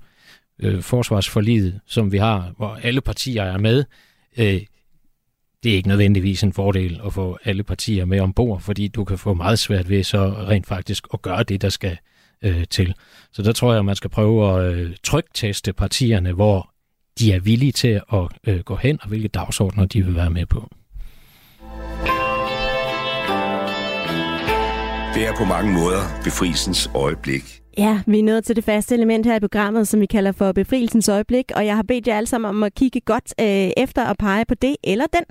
[0.60, 3.84] øh, forsvarsforliget, som vi har, hvor alle partier er med,
[4.38, 4.62] øh,
[5.64, 9.18] det er ikke nødvendigvis en fordel at få alle partier med ombord, fordi du kan
[9.18, 11.98] få meget svært ved så rent faktisk at gøre det, der skal
[12.42, 12.94] øh, til.
[13.32, 16.70] Så der tror jeg, at man skal prøve at øh, trykteste partierne, hvor
[17.20, 20.46] de er villige til at øh, gå hen, og hvilke dagsordner de vil være med
[20.46, 20.70] på.
[25.20, 27.62] Det er på mange måder befrielsens øjeblik.
[27.78, 30.52] Ja, vi er nået til det faste element her i programmet, som vi kalder for
[30.52, 34.06] befrielsens øjeblik, og jeg har bedt jer alle sammen om at kigge godt øh, efter
[34.06, 35.24] og pege på det eller den,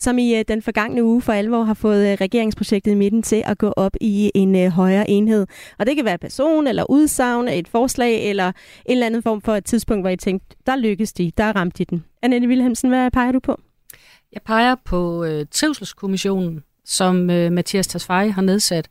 [0.00, 3.42] som i øh, den forgangne uge for alvor har fået øh, regeringsprojektet i midten til
[3.46, 5.46] at gå op i en øh, højere enhed.
[5.78, 8.52] Og det kan være person eller udsagn, et forslag eller en
[8.86, 11.84] eller anden form for et tidspunkt, hvor I tænkte, der lykkes de, der ramte de
[11.84, 12.04] den.
[12.22, 13.60] Annette Wilhelmsen, hvad peger du på?
[14.32, 18.88] Jeg peger på øh, Trivselskommissionen, som øh, Mathias Tasfaye har nedsat,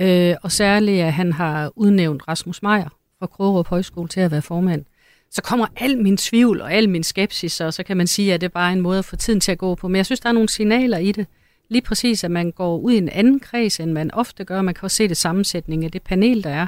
[0.00, 4.42] Øh, og særligt, at han har udnævnt Rasmus Meier fra Krogerup Højskole til at være
[4.42, 4.84] formand.
[5.30, 8.40] Så kommer al min tvivl og al min skepsis, og så kan man sige, at
[8.40, 9.88] det er bare en måde at få tiden til at gå på.
[9.88, 11.26] Men jeg synes, der er nogle signaler i det.
[11.68, 14.62] Lige præcis, at man går ud i en anden kreds, end man ofte gør.
[14.62, 16.66] Man kan også se det sammensætning af det panel, der er.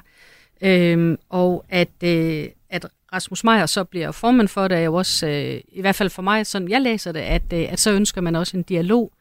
[0.60, 5.26] Øhm, og at, øh, at Rasmus Meier så bliver formand for det, er jo også,
[5.26, 8.20] øh, i hvert fald for mig, sådan jeg læser det, at, øh, at så ønsker
[8.20, 9.12] man også en dialog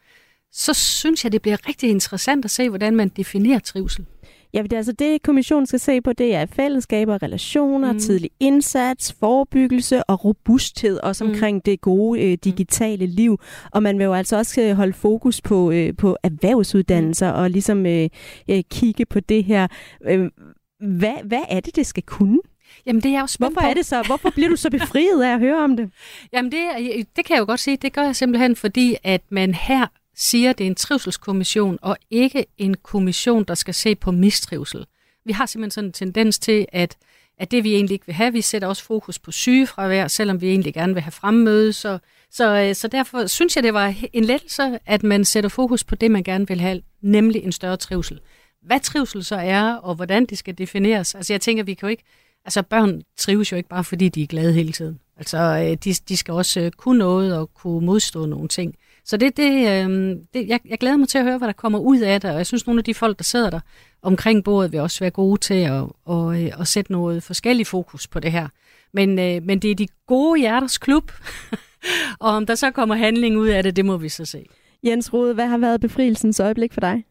[0.54, 4.06] så synes jeg, det bliver rigtig interessant at se, hvordan man definerer trivsel.
[4.54, 8.00] Ja, det er altså det, kommissionen skal se på, det er fællesskaber, relationer, mm.
[8.00, 11.30] tidlig indsats, forebyggelse og robusthed, også mm.
[11.30, 11.62] omkring mm.
[11.62, 13.40] det gode øh, digitale liv.
[13.72, 17.40] Og man vil jo altså også øh, holde fokus på, øh, på erhvervsuddannelser mm.
[17.40, 18.10] og ligesom øh,
[18.50, 19.68] øh, kigge på det her.
[20.08, 20.30] Øh,
[20.80, 22.40] hvad, hvad er det, det skal kunne?
[22.86, 23.68] Jamen det er jo Hvorfor på.
[23.68, 24.04] er det så?
[24.06, 25.92] Hvorfor bliver du så befriet af at høre om det?
[26.34, 26.62] Jamen det,
[27.16, 27.78] det kan jeg jo godt sige.
[27.78, 31.98] Det gør jeg simpelthen, fordi at man her siger, at det er en trivselskommission, og
[32.10, 34.86] ikke en kommission, der skal se på mistrivsel.
[35.26, 36.98] Vi har simpelthen sådan en tendens til, at,
[37.38, 40.50] at det vi egentlig ikke vil have, vi sætter også fokus på sygefravær, selvom vi
[40.50, 41.74] egentlig gerne vil have fremmøde.
[41.74, 41.98] Så,
[42.32, 46.12] så, så derfor synes jeg, det var en lettelse, at man sætter fokus på det,
[46.12, 48.20] man gerne vil have, nemlig en større trivsel.
[48.62, 51.16] Hvad trivsel så er, og hvordan det skal defineres.
[51.16, 52.04] Altså jeg tænker, vi kan jo ikke...
[52.46, 55.00] Altså børn trives jo ikke bare, fordi de er glade hele tiden.
[55.18, 58.76] Altså øh, de, de skal også øh, kunne noget og kunne modstå nogle ting.
[59.06, 61.80] Så det, det, øh, det jeg, jeg glæder mig til at høre, hvad der kommer
[61.80, 63.60] ud af det, og jeg synes, nogle af de folk, der sidder der
[64.02, 68.08] omkring bordet, vil også være gode til at, at, at, at sætte noget forskellig fokus
[68.08, 68.48] på det her.
[68.94, 71.12] Men, øh, men det er de gode hjerters klub,
[72.20, 74.46] og om der så kommer handling ud af det, det må vi så se.
[74.84, 77.06] Jens Rode, hvad har været befrielsens øjeblik for dig?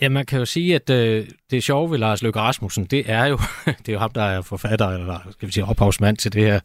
[0.00, 3.24] Ja, man kan jo sige, at øh, det sjove ved Lars Løkke Rasmussen, det er
[3.24, 6.42] jo, det er jo ham, der er forfatter, eller skal vi sige ophavsmand til det
[6.42, 6.60] her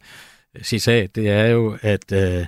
[0.62, 2.46] citat, det er jo, at øh,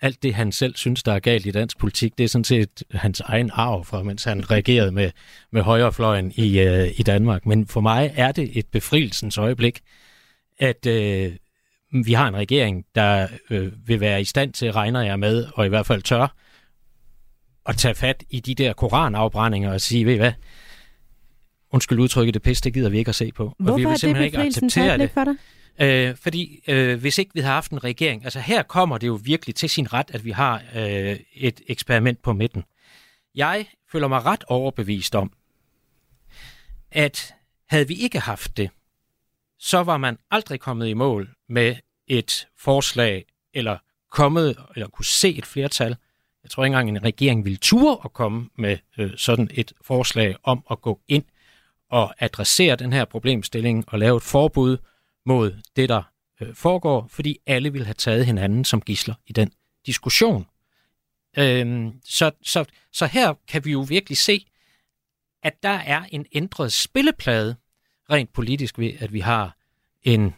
[0.00, 2.82] alt det, han selv synes, der er galt i dansk politik, det er sådan set
[2.90, 5.10] hans egen arv fra, mens han regerede med,
[5.50, 7.46] med højrefløjen i, øh, i Danmark.
[7.46, 9.80] Men for mig er det et befrielsens øjeblik,
[10.58, 11.32] at øh,
[12.04, 15.66] vi har en regering, der øh, vil være i stand til, regner jeg med, og
[15.66, 16.34] i hvert fald tør,
[17.66, 20.32] at tage fat i de der koranafbrændinger og sige, ved I hvad,
[21.70, 23.54] undskyld udtrykket, det pisse, det gider vi ikke at se på.
[23.58, 25.10] Hvorfor og vi vil simpelthen ikke acceptere det.
[25.10, 25.34] For dig?
[25.80, 29.20] Øh, fordi øh, hvis ikke vi havde haft en regering, altså her kommer det jo
[29.22, 32.64] virkelig til sin ret, at vi har øh, et eksperiment på midten.
[33.34, 35.32] Jeg føler mig ret overbevist om,
[36.90, 37.34] at
[37.68, 38.70] havde vi ikke haft det,
[39.58, 43.78] så var man aldrig kommet i mål med et forslag, eller
[44.10, 45.96] kommet, eller kunne se et flertal
[46.42, 50.36] Jeg tror ikke engang, en regering vil ture at komme med øh, sådan et forslag
[50.42, 51.24] om at gå ind
[51.90, 54.76] og adressere den her problemstilling og lave et forbud
[55.28, 56.02] mod det, der
[56.40, 59.50] øh, foregår, fordi alle vil have taget hinanden som gisler i den
[59.86, 60.46] diskussion.
[61.38, 64.46] Øhm, så, så, så her kan vi jo virkelig se,
[65.42, 67.56] at der er en ændret spilleplade
[68.10, 69.56] rent politisk ved, at vi har
[70.02, 70.34] en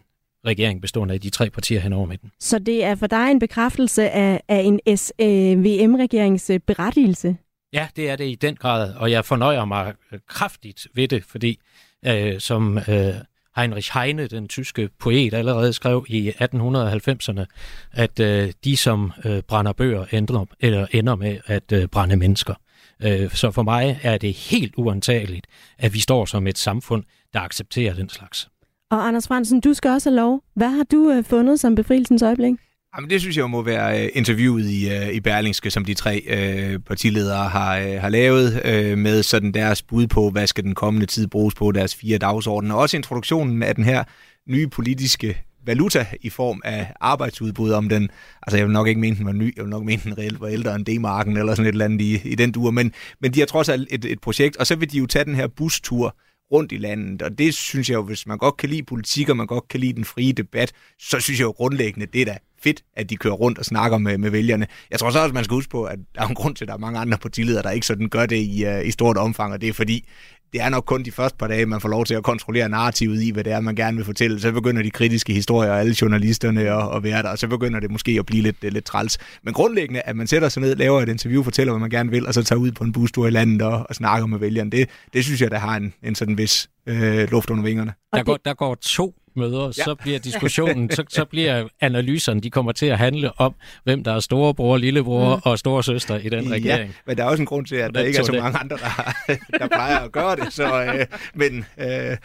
[0.47, 2.33] regering bestående af de tre partier henover midten.
[2.41, 7.37] Så det er for dig en bekræftelse af, af en SVM-regerings øh, berettigelse?
[7.73, 11.25] Ja, det er det i den grad, og jeg fornøjer mig øh, kraftigt ved det,
[11.25, 11.59] fordi
[12.07, 13.15] øh, som øh,
[13.57, 17.45] Heinrich Heine, den tyske poet, allerede skrev i 1890'erne,
[17.93, 22.55] at øh, de, som øh, brænder bøger, ændrer, eller ender med at øh, brænde mennesker.
[23.03, 25.47] Øh, så for mig er det helt uantageligt,
[25.79, 28.49] at vi står som et samfund, der accepterer den slags.
[28.91, 30.43] Og Anders Fransen, du skal også have lov.
[30.55, 32.55] Hvad har du øh, fundet som befrielsens øjeblik?
[32.97, 36.23] Jamen, det synes jeg må være øh, interviewet i, øh, i Berlingske, som de tre
[36.27, 40.75] øh, partiledere har, øh, har lavet, øh, med sådan deres bud på, hvad skal den
[40.75, 42.75] kommende tid bruges på deres fire dagsordner.
[42.75, 44.05] Også introduktionen af den her
[44.49, 48.11] nye politiske valuta i form af arbejdsudbud, om den,
[48.43, 50.41] altså jeg vil nok ikke mene, den var ny, jeg vil nok mene, den reelt
[50.41, 53.35] var ældre end D-marken, eller sådan et eller andet i, i den dur, men, men
[53.35, 55.47] de har trods alt et, et projekt, og så vil de jo tage den her
[55.47, 56.17] bustur,
[56.53, 57.23] rundt i landet.
[57.23, 59.81] Og det synes jeg jo, hvis man godt kan lide politik, og man godt kan
[59.81, 63.17] lide den frie debat, så synes jeg jo grundlæggende, det er da fedt, at de
[63.17, 64.67] kører rundt og snakker med, med vælgerne.
[64.91, 66.65] Jeg tror så også, at man skal huske på, at der er en grund til,
[66.65, 69.17] at der er mange andre partiledere, der ikke sådan gør det i, uh, i stort
[69.17, 70.09] omfang, og det er fordi,
[70.53, 73.23] det er nok kun de første par dage, man får lov til at kontrollere narrativet
[73.23, 74.41] i, hvad det er, man gerne vil fortælle.
[74.41, 77.81] Så begynder de kritiske historier, og alle journalisterne at, at være der, og så begynder
[77.81, 79.19] det måske at blive lidt, lidt træls.
[79.43, 82.27] Men grundlæggende, at man sætter sig ned, laver et interview, fortæller, hvad man gerne vil,
[82.27, 84.89] og så tager ud på en bustur i landet og, og snakker med vælgerne, det,
[85.13, 87.93] det synes jeg, der har en, en sådan vis øh, luft under vingerne.
[88.15, 89.73] Der går, der går to møder, ja.
[89.73, 94.13] så bliver diskussionen, så, så bliver analyserne, de kommer til at handle om, hvem der
[94.13, 95.43] er storebror, lillebror mm.
[95.45, 96.65] og storesøster i den regering.
[96.65, 98.77] Ja, men der er også en grund til, at der ikke er så mange andre,
[98.77, 100.53] der, der plejer at gøre det.
[100.53, 102.17] Så, øh, men øh,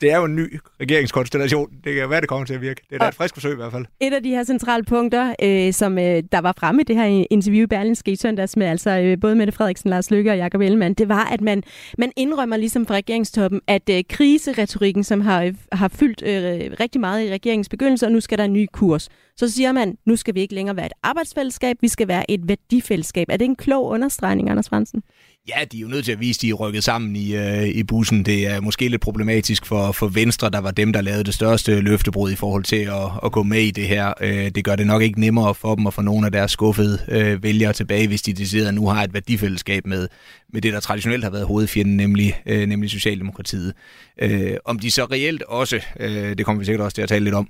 [0.00, 1.70] det er jo en ny regeringskonstellation.
[1.84, 2.82] Det kan være, det kommer til at virke.
[2.90, 3.84] Det er da et frisk forsøg i hvert fald.
[4.00, 7.24] Et af de her centrale punkter, øh, som øh, der var fremme i det her
[7.30, 10.60] interview i Berlinske i søndags med altså øh, både Mette Frederiksen, Lars Løkke og Jakob
[10.60, 11.62] Ellemann, det var, at man,
[11.98, 17.00] man indrømmer ligesom fra regeringstoppen, at øh, kriseretorikken, som har, øh, har fyldt øh, rigtig
[17.00, 19.08] meget i regeringens begyndelse, og nu skal der en ny kurs.
[19.36, 22.40] Så siger man, nu skal vi ikke længere være et arbejdsfællesskab, vi skal være et
[22.48, 23.26] værdifællesskab.
[23.30, 25.02] Er det en klog understregning, Anders Fransen?
[25.48, 27.68] Ja, de er jo nødt til at vise, at de er rykket sammen i, øh,
[27.68, 28.24] i bussen.
[28.24, 31.80] Det er måske lidt problematisk for, for Venstre, der var dem, der lavede det største
[31.80, 34.12] løftebrud i forhold til at, at gå med i det her.
[34.20, 36.98] Øh, det gør det nok ikke nemmere for dem at få nogle af deres skuffede
[37.08, 40.08] øh, vælgere tilbage, hvis de decideret nu har et værdifællesskab med,
[40.52, 43.74] med det, der traditionelt har været hovedfjenden, nemlig, øh, nemlig Socialdemokratiet.
[44.22, 47.24] Øh, om de så reelt også, øh, det kommer vi sikkert også til at tale
[47.24, 47.48] lidt om,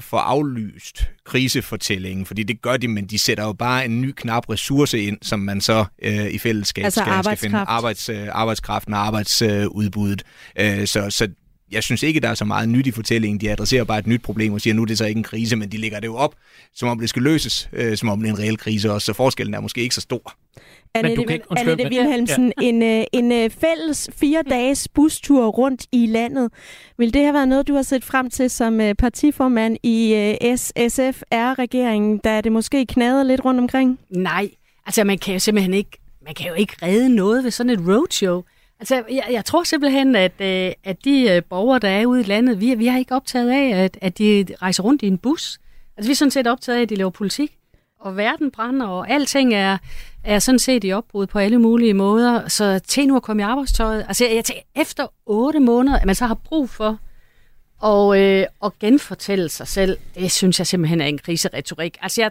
[0.00, 4.50] får aflyst krisefortællingen, fordi det gør de, men de sætter jo bare en ny knap
[4.50, 8.94] ressource ind, som man så øh, i fællesskab altså skal, skal finde arbejds, øh, arbejdskraften
[8.94, 10.22] og arbejdsudbuddet.
[10.58, 11.28] Øh, så, så
[11.72, 13.40] jeg synes ikke, der er så meget nyt i fortællingen.
[13.40, 15.56] De adresserer bare et nyt problem og siger, nu er det så ikke en krise,
[15.56, 16.34] men de lægger det jo op,
[16.74, 19.12] som om det skal løses, øh, som om det er en reel krise også, så
[19.12, 20.34] forskellen er måske ikke så stor.
[20.94, 22.66] Annette, men ikke, Annette Wilhelmsen, ja.
[22.66, 26.50] en, øh, en øh, fælles fire dages bustur rundt i landet.
[26.98, 30.12] Vil det have været noget, du har set frem til som øh, partiformand i
[30.56, 33.98] SSFR-regeringen, da det måske knadede lidt rundt omkring?
[34.10, 34.50] Nej,
[34.86, 37.80] altså man kan jo simpelthen ikke, man kan jo ikke redde noget ved sådan et
[37.88, 38.42] roadshow.
[38.80, 40.40] Altså, jeg, jeg tror simpelthen, at,
[40.84, 43.98] at de borgere, der er ude i landet, vi, vi har ikke optaget af, at,
[44.00, 45.58] at de rejser rundt i en bus.
[45.96, 47.52] Altså, vi er sådan set optaget af, at de laver politik
[48.00, 49.78] og verden brænder, og alting er,
[50.24, 52.48] er sådan set i opbrud på alle mulige måder.
[52.48, 54.04] Så til nu at komme i arbejdstøjet.
[54.08, 56.98] Altså, jeg tænker, efter otte måneder, at man så har brug for
[57.84, 61.98] at, øh, at genfortælle sig selv, det synes jeg simpelthen er en kriseretorik.
[62.02, 62.30] Altså, jeg,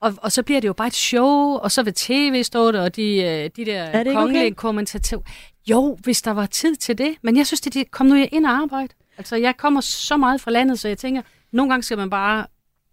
[0.00, 2.82] og, og så bliver det jo bare et show, og så vil tv stå der,
[2.82, 4.54] og de, øh, de der kongelige okay?
[4.54, 5.22] kommentatorer.
[5.70, 8.46] Jo, hvis der var tid til det, men jeg synes, det, det kom nu ind
[8.46, 8.94] og arbejde.
[9.18, 11.22] Altså, jeg kommer så meget fra landet, så jeg tænker,
[11.52, 12.46] nogle gange skal man bare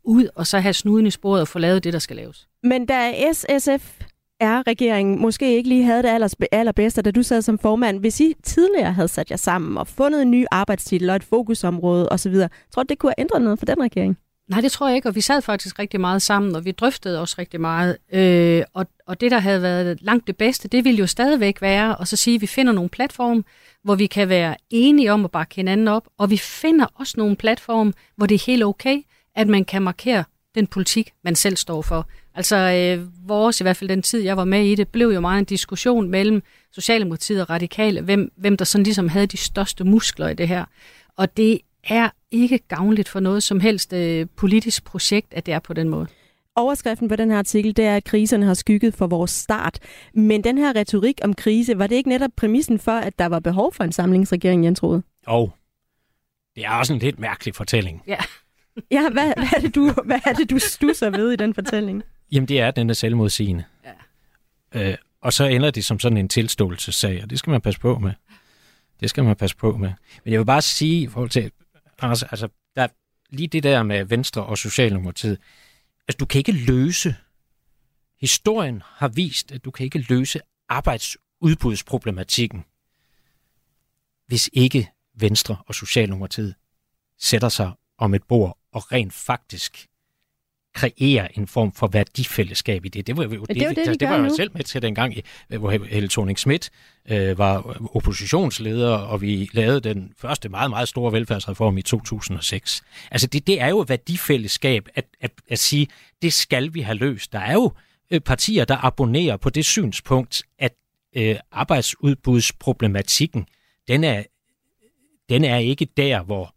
[0.03, 2.47] ud og så have snuden i sporet og få lavet det, der skal laves.
[2.63, 4.01] Men da SSF
[4.39, 7.99] er regeringen måske ikke lige havde det allers, allerbedste, da du sad som formand.
[7.99, 12.09] Hvis I tidligere havde sat jer sammen og fundet en ny arbejdstitel og et fokusområde
[12.09, 12.35] osv.,
[12.71, 14.17] tror du, det kunne have ændret noget for den regering?
[14.49, 17.21] Nej, det tror jeg ikke, og vi sad faktisk rigtig meget sammen, og vi drøftede
[17.21, 17.97] også rigtig meget.
[18.13, 22.01] Øh, og, og det, der havde været langt det bedste, det ville jo stadigvæk være
[22.01, 23.45] at så sige, at vi finder nogle platform,
[23.83, 27.35] hvor vi kan være enige om at bakke hinanden op, og vi finder også nogle
[27.35, 29.01] platform, hvor det er helt okay,
[29.35, 30.23] at man kan markere
[30.55, 32.07] den politik, man selv står for.
[32.35, 35.19] Altså øh, vores, i hvert fald den tid, jeg var med i det, blev jo
[35.19, 39.83] meget en diskussion mellem Socialdemokratiet og Radikale, hvem, hvem der sådan ligesom havde de største
[39.83, 40.65] muskler i det her.
[41.17, 45.59] Og det er ikke gavnligt for noget som helst øh, politisk projekt, at det er
[45.59, 46.07] på den måde.
[46.55, 49.79] Overskriften på den her artikel, det er, at kriserne har skygget for vores start.
[50.13, 53.39] Men den her retorik om krise, var det ikke netop præmissen for, at der var
[53.39, 55.03] behov for en samlingsregering, Jens Rode?
[55.25, 55.53] Og
[56.55, 58.03] det er også en lidt mærkelig fortælling.
[58.07, 58.17] Ja.
[58.91, 62.03] Ja, hvad, hvad, er det, du, hvad er det, du stusser ved i den fortælling?
[62.31, 63.63] Jamen, det er, den er selvmodsigende.
[64.75, 64.91] Ja.
[64.91, 67.99] Øh, og så ender det som sådan en tilståelsessag, og det skal man passe på
[67.99, 68.11] med.
[68.99, 69.91] Det skal man passe på med.
[70.23, 71.51] Men jeg vil bare sige i forhold til,
[72.01, 72.87] Anders, altså, der er
[73.29, 75.39] lige det der med Venstre og Socialdemokratiet.
[76.07, 77.15] Altså, du kan ikke løse,
[78.19, 82.65] historien har vist, at du kan ikke løse arbejdsudbudsproblematikken,
[84.27, 86.55] hvis ikke Venstre og Socialdemokratiet
[87.17, 89.87] sætter sig om et bord og rent faktisk
[90.73, 93.07] kreere en form for værdifællesskab i det.
[93.07, 95.15] Det var jo det er jo det, de det var jeg selv med til dengang,
[95.47, 96.69] hvor Helle thorning Schmidt
[97.09, 102.81] øh, var oppositionsleder, og vi lavede den første meget, meget store velfærdsreform i 2006.
[103.11, 105.87] Altså det, det er jo værdifællesskab at, at, at sige,
[106.21, 107.33] det skal vi have løst.
[107.33, 107.71] Der er jo
[108.11, 110.73] øh, partier, der abonnerer på det synspunkt, at
[111.15, 113.47] øh, arbejdsudbudsproblematikken,
[113.87, 114.23] den er,
[115.29, 116.55] den er ikke der, hvor,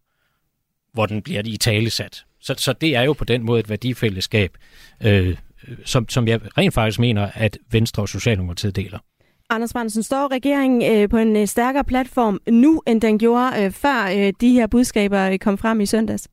[0.92, 2.25] hvor den bliver i talesat.
[2.43, 4.57] Så, så det er jo på den måde et værdifællesskab,
[5.05, 5.37] øh,
[5.85, 8.99] som, som jeg rent faktisk mener, at Venstre og Socialdemokratiet deler.
[9.51, 13.71] Anders Brandsen, står regeringen øh, på en øh, stærkere platform nu, end den gjorde øh,
[13.71, 16.29] før øh, de her budskaber øh, kom frem i søndags?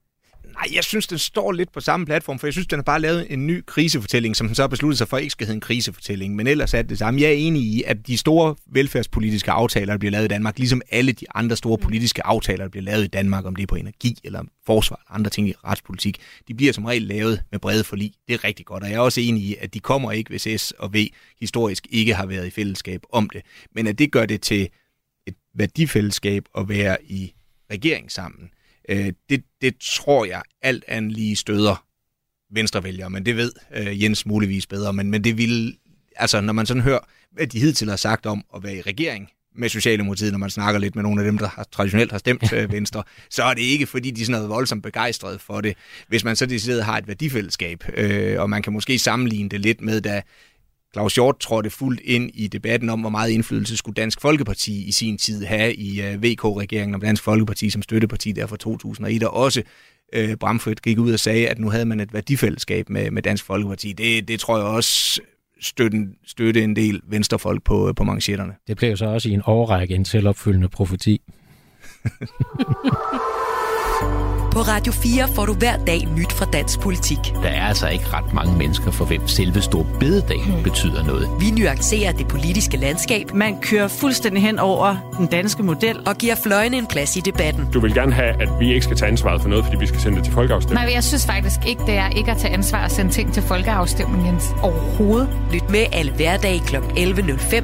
[0.59, 3.01] Nej, jeg synes, den står lidt på samme platform, for jeg synes, den har bare
[3.01, 5.61] lavet en ny krisefortælling, som den så har besluttet sig for ikke skal hedde en
[5.61, 6.35] krisefortælling.
[6.35, 7.21] Men ellers er det det samme.
[7.21, 10.81] Jeg er enig i, at de store velfærdspolitiske aftaler, der bliver lavet i Danmark, ligesom
[10.91, 13.75] alle de andre store politiske aftaler, der bliver lavet i Danmark, om det er på
[13.75, 16.17] energi eller forsvar eller andre ting i retspolitik,
[16.47, 18.13] de bliver som regel lavet med brede forlig.
[18.27, 20.61] Det er rigtig godt, og jeg er også enig i, at de kommer ikke, hvis
[20.61, 20.97] S og V
[21.39, 23.41] historisk ikke har været i fællesskab om det.
[23.75, 24.69] Men at det gør det til
[25.27, 27.33] et værdifællesskab at være i
[27.71, 28.49] regering sammen,
[28.89, 31.85] øh, det, det tror jeg alt andet lige støder
[32.51, 35.77] venstrevælgere, men det ved øh, Jens muligvis bedre, men, men det vil,
[36.15, 36.99] altså når man sådan hører,
[37.31, 40.79] hvad de hidtil har sagt om at være i regering med Socialdemokratiet, når man snakker
[40.79, 43.61] lidt med nogle af dem, der har, traditionelt har stemt øh, Venstre, så er det
[43.61, 45.77] ikke, fordi de sådan er voldsomt begejstrede for det.
[46.07, 49.81] Hvis man så decideret har et værdifællesskab, øh, og man kan måske sammenligne det lidt
[49.81, 50.21] med, da
[50.93, 54.91] Claus Hjort trådte fuldt ind i debatten om, hvor meget indflydelse skulle Dansk Folkeparti i
[54.91, 59.33] sin tid have i uh, VK-regeringen om Dansk Folkeparti som støtteparti der fra 2001, og
[59.33, 59.61] også
[60.17, 63.45] uh, Bramfrit gik ud og sagde, at nu havde man et værdifællesskab med, med Dansk
[63.45, 63.93] Folkeparti.
[63.93, 65.21] Det, det tror jeg også
[65.61, 68.53] støtte, støtte en del venstrefolk på, på manchetterne.
[68.67, 71.21] Det blev så også i en overrække en selvopfyldende profeti.
[74.51, 77.17] På Radio 4 får du hver dag nyt fra dansk politik.
[77.43, 81.29] Der er altså ikke ret mange mennesker, for hvem selve store bededag betyder noget.
[81.39, 85.99] Vi nuancerer det politiske landskab Man kører fuldstændig hen over den danske model.
[86.07, 87.67] og giver fløjene en plads i debatten.
[87.73, 89.99] Du vil gerne have, at vi ikke skal tage ansvaret for noget, fordi vi skal
[90.01, 90.85] sende det til folkeafstemning.
[90.85, 93.43] Nej, jeg synes faktisk ikke, det er ikke at tage ansvar og sende ting til
[93.43, 94.45] folkeafstemning, Jens.
[94.63, 95.29] Overhovedet.
[95.53, 96.75] Lyt med alle hverdage kl.
[96.75, 97.63] 11.05.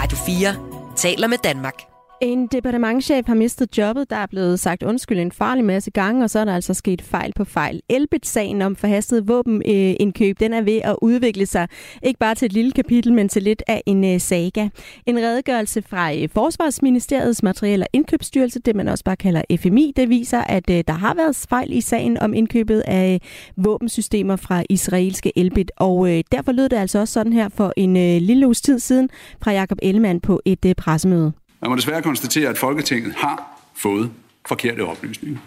[0.00, 0.54] Radio 4
[0.96, 1.95] taler med Danmark.
[2.20, 4.10] En departementchef har mistet jobbet.
[4.10, 7.02] Der er blevet sagt undskyld en farlig masse gange, og så er der altså sket
[7.02, 7.82] fejl på fejl.
[7.88, 11.68] Elbit-sagen om forhastet våbenindkøb, den er ved at udvikle sig.
[12.02, 14.68] Ikke bare til et lille kapitel, men til lidt af en øh, saga.
[15.06, 20.08] En redegørelse fra øh, Forsvarsministeriets Materiel- og Indkøbsstyrelse, det man også bare kalder FMI, det
[20.08, 23.20] viser, at øh, der har været fejl i sagen om indkøbet af
[23.56, 25.72] våbensystemer fra israelske Elbit.
[25.76, 29.08] Og derfor lød det altså også sådan her for en lille uges tid siden
[29.42, 31.32] fra Jakob Ellemann på et pressemøde.
[31.60, 34.10] Man må desværre konstatere, at Folketinget har fået
[34.46, 35.38] forkerte oplysninger.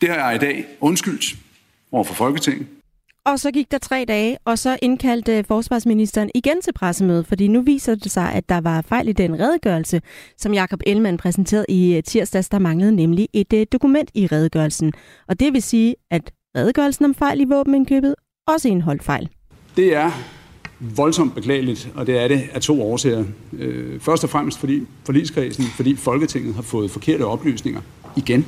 [0.00, 1.36] Det har jeg i dag undskyldt
[1.92, 2.66] over for Folketinget.
[3.24, 7.62] Og så gik der tre dage, og så indkaldte forsvarsministeren igen til pressemøde, fordi nu
[7.62, 10.00] viser det sig, at der var fejl i den redegørelse,
[10.38, 12.48] som Jakob Ellemann præsenterede i øh, tirsdags.
[12.48, 14.92] Der manglede nemlig et øh, dokument i redegørelsen.
[15.28, 18.14] Og det vil sige, at redegørelsen om fejl i våbenindkøbet
[18.48, 19.28] også indeholdt fejl.
[19.76, 20.10] Det er
[20.80, 23.24] voldsomt beklageligt, og det er det af to årsager.
[23.58, 27.80] Øh, Først og fremmest fordi forligskredsen, fordi Folketinget har fået forkerte oplysninger
[28.16, 28.46] igen.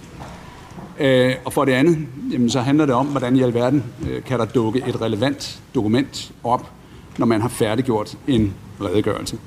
[1.01, 1.99] Øh, Og for det andet,
[2.33, 6.33] jamen, så handler det om, hvordan i alverden øh, kan der dukke et relevant dokument
[6.45, 6.71] op,
[7.19, 9.39] når man har færdiggjort en redegørelse.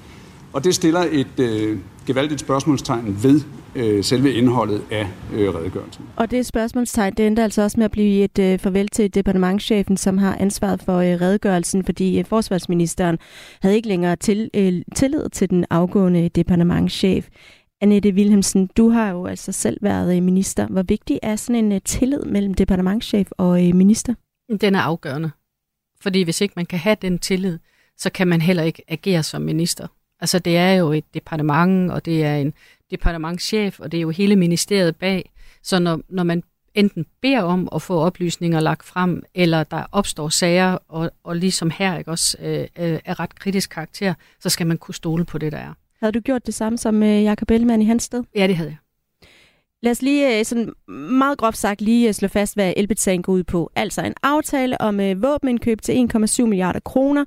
[0.54, 3.42] Og det stiller et øh, gevaldigt spørgsmålstegn ved
[3.76, 6.06] øh, selve indholdet af øh, redegørelsen.
[6.16, 9.98] Og det spørgsmålstegn, det endte altså også med at blive et øh, farvel til departementchefen,
[9.98, 13.20] som har ansvaret for øh, redegørelsen, fordi øh, forsvarsministeren
[13.62, 17.28] havde ikke længere til, øh, tillid til den afgående departementchef.
[17.82, 20.68] Annette Wilhelmsen, du har jo altså selv været øh, minister.
[20.68, 24.14] Hvor vigtig er sådan en øh, tillid mellem departementchef og øh, minister?
[24.62, 25.32] Den er afgørende.
[26.02, 27.60] Fordi hvis ikke man kan have den tillid,
[27.98, 29.88] så kan man heller ikke agere som minister.
[30.22, 32.54] Altså det er jo et departement, og det er en
[32.92, 35.32] departementchef, og det er jo hele ministeriet bag.
[35.64, 36.44] Så når, når man
[36.76, 41.70] enten beder om at få oplysninger lagt frem, eller der opstår sager, og, og ligesom
[41.70, 45.38] her ikke også øh, øh, er ret kritisk karakter, så skal man kunne stole på
[45.38, 45.74] det, der er.
[46.00, 48.24] Havde du gjort det samme som øh, Jacob Ellemann i hans sted?
[48.36, 48.78] Ja, det havde jeg.
[49.84, 53.34] Lad os lige øh, sådan meget groft sagt lige øh, slå fast, hvad Elbit-sagen går
[53.34, 53.72] ud på.
[53.76, 57.26] Altså en aftale om øh, våbenindkøb til 1,7 milliarder kroner,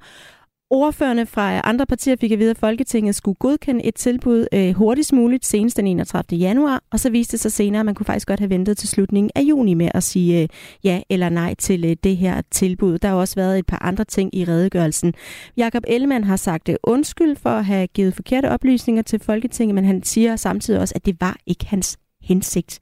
[0.70, 5.12] Ordførende fra andre partier fik at vide, at Folketinget skulle godkende et tilbud øh, hurtigst
[5.12, 6.38] muligt, senest den 31.
[6.38, 8.88] januar, og så viste det sig senere, at man kunne faktisk godt have ventet til
[8.88, 10.48] slutningen af juni med at sige øh,
[10.84, 12.98] ja eller nej til øh, det her tilbud.
[12.98, 15.14] Der har også været et par andre ting i redegørelsen.
[15.56, 19.84] Jakob Ellemann har sagt øh, undskyld for at have givet forkerte oplysninger til Folketinget, men
[19.84, 22.80] han siger samtidig også, at det var ikke hans hensigt.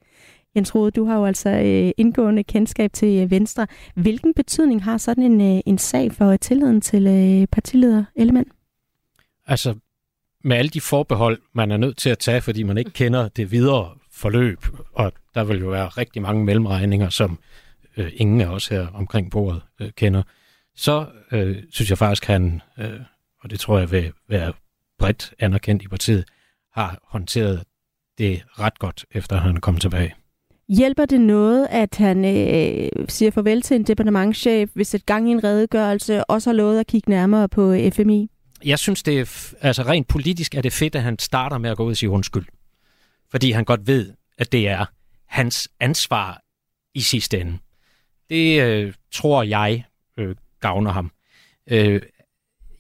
[0.57, 3.67] Jens Rode, du har jo altså øh, indgående kendskab til øh, Venstre.
[3.95, 8.51] Hvilken betydning har sådan en, øh, en sag for øh, tilliden til øh, partileder Ellemann?
[9.47, 9.75] Altså,
[10.45, 13.51] med alle de forbehold, man er nødt til at tage, fordi man ikke kender det
[13.51, 17.39] videre forløb, og der vil jo være rigtig mange mellemregninger, som
[17.97, 20.23] øh, ingen af os her omkring bordet øh, kender,
[20.77, 23.01] så øh, synes jeg faktisk, han, øh,
[23.41, 24.53] og det tror jeg vil være
[24.99, 26.25] bredt anerkendt i partiet,
[26.73, 27.65] har håndteret
[28.19, 30.15] det ret godt, efter han er kommet tilbage.
[30.69, 35.33] Hjælper det noget, at han øh, siger farvel til en departementchef, hvis et gang i
[35.33, 38.31] en redegørelse også har lovet at kigge nærmere på øh, FMI?
[38.65, 41.77] Jeg synes, det er, altså rent politisk er det fedt, at han starter med at
[41.77, 42.47] gå ud og sige undskyld.
[43.31, 44.87] Fordi han godt ved, at det er
[45.27, 46.43] hans ansvar
[46.95, 47.59] i sidste ende.
[48.31, 49.85] Det øh, tror jeg
[50.17, 51.11] øh, gavner ham.
[51.71, 52.03] Øh,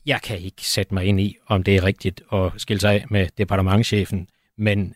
[0.06, 3.04] jeg kan ikke sætte mig ind i, om det er rigtigt at skille sig af
[3.10, 4.28] med departementchefen,
[4.58, 4.94] men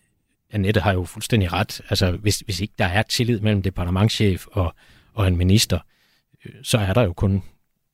[0.52, 1.80] Annette har jo fuldstændig ret.
[1.90, 4.74] Altså, hvis, hvis ikke der er tillid mellem departementchef og,
[5.14, 5.78] og en minister,
[6.44, 7.42] øh, så er der jo kun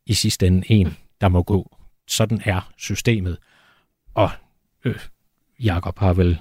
[0.06, 1.76] i sidste ende en, der må gå.
[2.08, 3.38] Sådan er systemet.
[4.14, 4.30] Og
[4.84, 4.98] øh,
[5.60, 6.40] Jakob har vel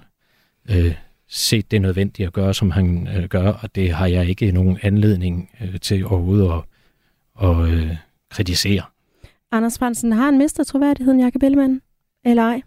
[0.70, 0.96] øh,
[1.28, 4.80] set det nødvendigt at gøre, som han øh, gør, og det har jeg ikke nogen
[4.82, 6.62] anledning øh, til overhovedet at
[7.36, 7.96] og, øh,
[8.30, 8.84] kritisere.
[9.52, 11.82] Anders Fransen, har han mistet troværdigheden, Jakob Ellemann?
[12.26, 12.62] Eller ej?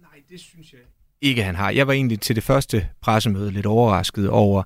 [0.00, 0.80] Nej, det synes jeg
[1.22, 1.70] ikke, han har.
[1.70, 4.62] Jeg var egentlig til det første pressemøde lidt overrasket over,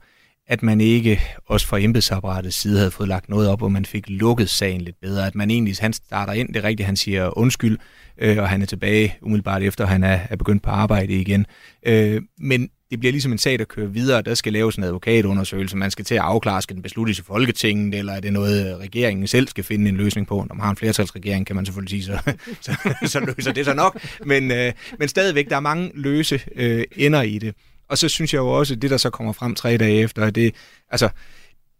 [0.48, 4.04] at man ikke, også fra embedsapparatets side, havde fået lagt noget op, hvor man fik
[4.08, 5.26] lukket sagen lidt bedre.
[5.26, 7.78] At man egentlig, han starter ind, det er rigtigt, han siger undskyld,
[8.18, 11.46] øh, og han er tilbage umiddelbart efter, han er, er begyndt på arbejde igen.
[11.86, 14.22] Øh, men det bliver ligesom en sag, der kører videre.
[14.22, 15.76] Der skal laves en advokatundersøgelse.
[15.76, 19.26] Man skal til at afklare, skal den besluttes i Folketinget, eller er det noget, regeringen
[19.26, 20.34] selv skal finde en løsning på?
[20.34, 22.34] Når man har en flertalsregering, kan man selvfølgelig sige, så,
[22.72, 24.00] så, så løser det sig nok.
[24.24, 27.54] Men, øh, men stadigvæk, der er mange løse øh, ender i det.
[27.88, 30.30] Og så synes jeg jo også, at det, der så kommer frem tre dage efter,
[30.30, 30.54] det,
[30.90, 31.08] altså,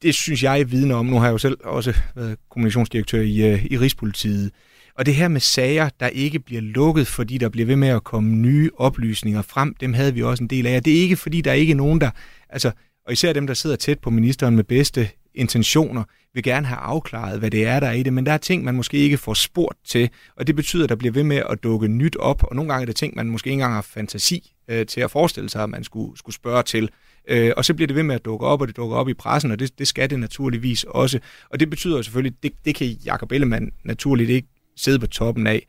[0.03, 1.07] det synes jeg vidner om.
[1.07, 4.51] Nu har jeg jo selv også været kommunikationsdirektør i, øh, i Rigspolitiet.
[4.99, 8.05] Og det her med sager, der ikke bliver lukket, fordi der bliver ved med at
[8.05, 10.77] komme nye oplysninger frem, dem havde vi også en del af.
[10.77, 12.11] Og det er ikke, fordi der ikke er nogen, der...
[12.49, 12.71] Altså,
[13.07, 17.39] og især dem, der sidder tæt på ministeren med bedste intentioner, vil gerne have afklaret,
[17.39, 19.35] hvad det er, der er i det, men der er ting, man måske ikke får
[19.35, 22.57] spurgt til, og det betyder, at der bliver ved med at dukke nyt op, og
[22.57, 25.51] nogle gange er det ting, man måske ikke engang har fantasi øh, til at forestille
[25.51, 26.91] sig, at man skulle, skulle spørge til.
[27.29, 29.15] Øh, og så bliver det ved med at dukke op, og det dukker op i
[29.15, 31.19] pressen, og det, det skal det naturligvis også.
[31.51, 35.67] Og det betyder selvfølgelig, det, det kan Jacob Ellemann naturligt ikke sidde på toppen af.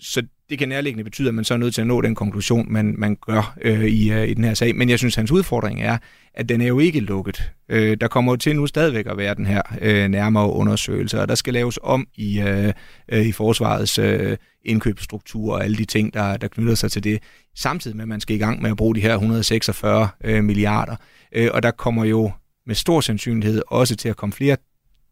[0.00, 2.72] Så det kan nærliggende betyde, at man så er nødt til at nå den konklusion,
[2.72, 4.76] man, man gør øh, i, øh, i den her sag.
[4.76, 5.98] Men jeg synes, hans udfordring er,
[6.34, 7.50] at den er jo ikke lukket.
[7.68, 11.28] Øh, der kommer jo til nu stadigvæk at være den her øh, nærmere undersøgelse, og
[11.28, 12.72] der skal laves om i, øh,
[13.12, 17.22] øh, i forsvarets øh, indkøbsstruktur og alle de ting, der, der knytter sig til det.
[17.56, 20.96] Samtidig med, at man skal i gang med at bruge de her 146 øh, milliarder.
[21.32, 22.30] Øh, og der kommer jo
[22.66, 24.56] med stor sandsynlighed også til at komme flere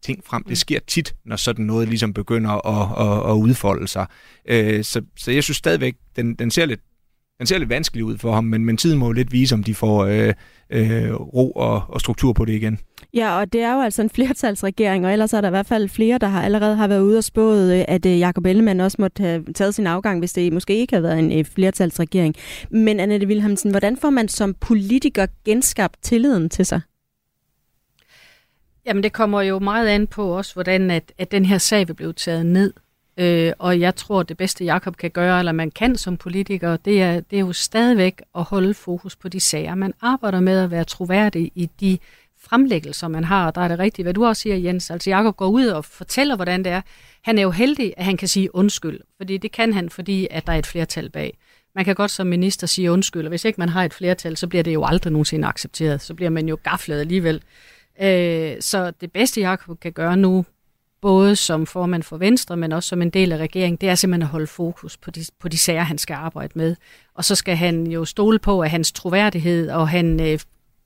[0.03, 0.43] ting frem.
[0.43, 0.55] Det mm.
[0.55, 4.05] sker tit, når sådan noget ligesom begynder at, at, at udfolde sig.
[4.49, 6.81] Øh, så, så jeg synes stadigvæk, den, den ser lidt
[7.41, 9.63] den ser lidt vanskelig ud for ham, men, men tiden må jo lidt vise, om
[9.63, 10.33] de får øh,
[10.69, 12.79] øh, ro og, og struktur på det igen.
[13.13, 15.89] Ja, og det er jo altså en flertalsregering, og ellers er der i hvert fald
[15.89, 18.97] flere, der har allerede har været ude og spået, øh, at øh, Jacob Ellemann også
[18.99, 22.35] måtte have taget sin afgang, hvis det måske ikke havde været en øh, flertalsregering.
[22.71, 26.81] Men Annette Wilhelmsen, hvordan får man som politiker genskabt tilliden til sig?
[28.85, 31.93] Jamen det kommer jo meget an på også, hvordan at, at den her sag vil
[31.93, 32.73] blive taget ned.
[33.17, 37.01] Øh, og jeg tror, det bedste Jakob kan gøre, eller man kan som politiker, det
[37.01, 39.75] er, det er jo stadigvæk at holde fokus på de sager.
[39.75, 41.97] Man arbejder med at være troværdig i de
[42.43, 43.47] fremlæggelser, man har.
[43.47, 44.91] Og der er det rigtigt, hvad du også siger, Jens.
[44.91, 46.81] Altså Jakob går ud og fortæller, hvordan det er.
[47.21, 48.99] Han er jo heldig, at han kan sige undskyld.
[49.17, 51.37] Fordi det kan han, fordi at der er et flertal bag.
[51.75, 54.47] Man kan godt som minister sige undskyld, og hvis ikke man har et flertal, så
[54.47, 56.01] bliver det jo aldrig nogensinde accepteret.
[56.01, 57.41] Så bliver man jo gaflet alligevel.
[58.01, 60.45] Øh, så det bedste, jeg kan gøre nu,
[61.01, 64.21] både som formand for Venstre, men også som en del af regeringen, det er simpelthen
[64.21, 66.75] at holde fokus på de, på de sager, han skal arbejde med.
[67.13, 70.39] Og så skal han jo stole på, at hans troværdighed og han øh,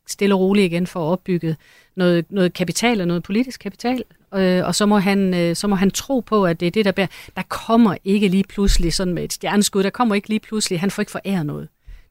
[0.07, 1.57] stille og roligt igen får opbygget
[1.95, 4.03] noget, noget kapital og noget politisk kapital.
[4.35, 6.85] Øh, og så må, han, øh, så må han tro på, at det er det,
[6.85, 7.07] der bærer.
[7.35, 10.91] Der kommer ikke lige pludselig sådan med et stjerneskud, der kommer ikke lige pludselig, han
[10.91, 11.67] får ikke foræret noget.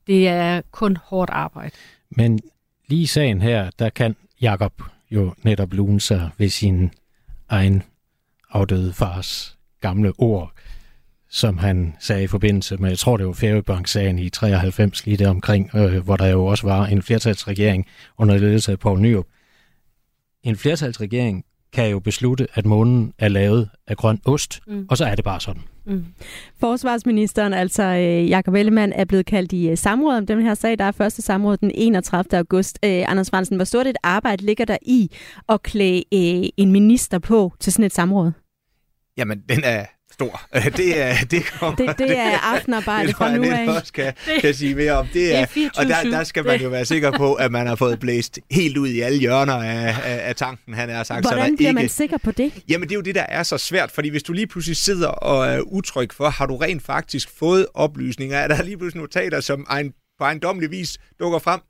[0.06, 1.74] Det er kun hårdt arbejde.
[2.10, 2.40] Men
[2.88, 4.82] lige i sagen her, der kan Jakob
[5.14, 6.90] jo netop lune sig ved sin
[7.48, 7.82] egen
[8.50, 10.52] afdøde fars gamle ord,
[11.28, 15.28] som han sagde i forbindelse med, jeg tror det var Færøbank-sagen i 93, lige der
[15.28, 17.86] omkring, øh, hvor der jo også var en flertalsregering
[18.18, 19.26] under ledelse af Poul Nyrup.
[20.42, 21.44] En flertalsregering
[21.74, 24.86] kan jo beslutte, at månen er lavet af grøn ost, mm.
[24.90, 25.62] og så er det bare sådan.
[25.86, 26.04] Mm.
[26.60, 30.78] Forsvarsministeren, altså øh, Jakob Ellemann, er blevet kaldt i øh, samråd om den her sag.
[30.78, 32.38] Der er første samråd den 31.
[32.38, 32.78] august.
[32.84, 35.10] Øh, Anders Fransen, hvor stort et arbejde ligger der i
[35.48, 38.32] at klæde øh, en minister på til sådan et samråd?
[39.16, 40.40] Jamen, den er stor.
[40.76, 43.66] Det er, det, kommer, det, det er aftenarbejde det, fra nu af.
[43.66, 45.06] Det også kan, kan sige mere om.
[45.12, 47.66] Det er, det er og der, der skal man jo være sikker på, at man
[47.66, 51.24] har fået blæst helt ud i alle hjørner af, af, af tanken, han har sagt.
[51.24, 52.52] Hvordan så der bliver ikke, man sikker på det?
[52.68, 55.08] Jamen, det er jo det, der er så svært, fordi hvis du lige pludselig sidder
[55.08, 59.40] og er utryg for, har du rent faktisk fået oplysninger, er der lige pludselig notater,
[59.40, 61.60] som en, på ejendommelig vis dukker frem,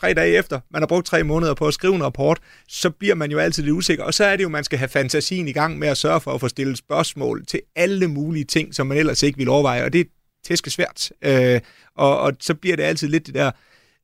[0.00, 2.38] tre dage efter, man har brugt tre måneder på at skrive en rapport,
[2.68, 4.04] så bliver man jo altid lidt usikker.
[4.04, 6.32] Og så er det jo, man skal have fantasien i gang med at sørge for
[6.34, 9.84] at få stillet spørgsmål til alle mulige ting, som man ellers ikke ville overveje.
[9.84, 10.04] Og det er
[10.44, 11.12] tæske svært.
[11.22, 11.60] Øh,
[11.96, 13.50] og, og så bliver det altid lidt det der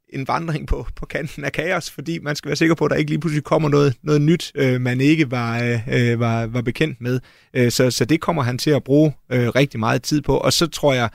[0.08, 2.96] en vandring på, på kanten af kaos, fordi man skal være sikker på, at der
[2.96, 7.00] ikke lige pludselig kommer noget, noget nyt, øh, man ikke var, øh, var, var bekendt
[7.00, 7.20] med.
[7.54, 10.36] Øh, så, så det kommer han til at bruge øh, rigtig meget tid på.
[10.36, 11.08] Og så tror jeg,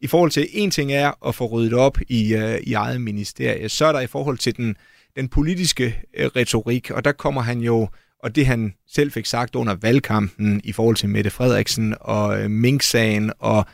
[0.00, 3.68] i forhold til, en ting er at få ryddet op i, øh, i eget ministerie,
[3.68, 4.76] så er der i forhold til den,
[5.16, 7.88] den politiske øh, retorik, og der kommer han jo,
[8.22, 12.50] og det han selv fik sagt under valgkampen i forhold til Mette Frederiksen og øh,
[12.50, 13.64] Mink-sagen og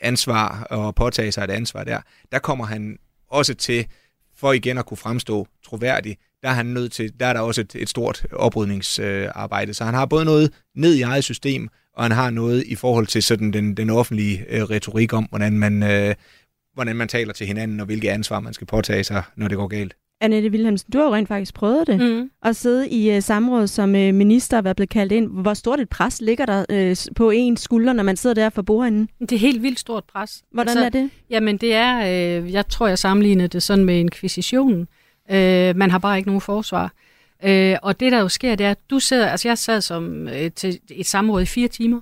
[0.00, 2.00] ansvar og påtage sig et ansvar der,
[2.32, 2.98] der kommer han
[3.30, 3.86] også til,
[4.36, 6.16] for igen at kunne fremstå troværdig,
[6.46, 9.74] der er han nødt til, der er der også et, et stort oprydningsarbejde.
[9.74, 13.06] Så han har både noget ned i eget system, og han har noget i forhold
[13.06, 16.14] til sådan den, den offentlige øh, retorik om, hvordan man, øh,
[16.74, 19.66] hvordan man taler til hinanden, og hvilket ansvar man skal påtage sig, når det går
[19.66, 19.96] galt.
[20.20, 22.30] Annette Wilhelmsen, du har jo rent faktisk prøvet det, mm.
[22.44, 25.28] at sidde i uh, samråd som uh, minister og være blevet kaldt ind.
[25.30, 28.62] Hvor stort et pres ligger der uh, på ens skulder, når man sidder der for
[28.62, 29.08] bordenden?
[29.20, 30.42] Det er helt vildt stort pres.
[30.52, 31.10] Hvordan altså, er det?
[31.30, 34.88] Jamen det er, øh, jeg tror jeg sammenlignede det sådan med inkvisitionen.
[35.30, 36.92] Øh, man har bare ikke nogen forsvar.
[37.44, 40.28] Øh, og det der jo sker, det er, at du sidder, altså jeg sad som
[40.28, 42.00] øh, til et samråd i fire timer,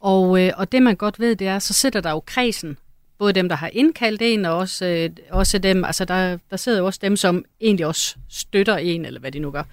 [0.00, 2.78] og, øh, og det man godt ved, det er, så sidder der jo kredsen,
[3.18, 6.78] både dem, der har indkaldt en, og også, øh, også dem, altså der, der sidder
[6.78, 9.64] jo også dem, som egentlig også støtter en, eller hvad de nu gør.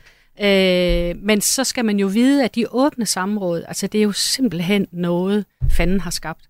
[0.42, 4.12] Øh, men så skal man jo vide, at de åbne samråd, altså det er jo
[4.12, 6.50] simpelthen noget, fanden har skabt.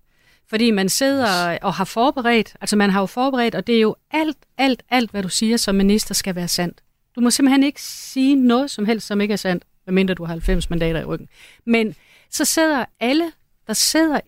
[0.54, 3.96] Fordi man sidder og har forberedt, altså man har jo forberedt, og det er jo
[4.10, 6.82] alt, alt, alt, hvad du siger som minister skal være sandt.
[7.14, 10.32] Du må simpelthen ikke sige noget som helst, som ikke er sandt, medmindre du har
[10.32, 11.28] 90 mandater i ryggen.
[11.64, 11.94] Men
[12.30, 13.32] så sidder alle,
[13.66, 14.20] der sidder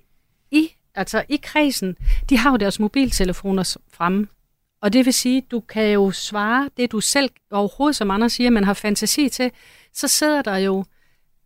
[0.51, 1.97] i, altså i kredsen,
[2.31, 4.29] de har jo deres mobiltelefoner fremme.
[4.81, 8.51] Og det vil sige, du kan jo svare det, du selv overhovedet, som andre siger,
[8.51, 9.51] man har fantasi til.
[9.93, 10.85] Så sidder der jo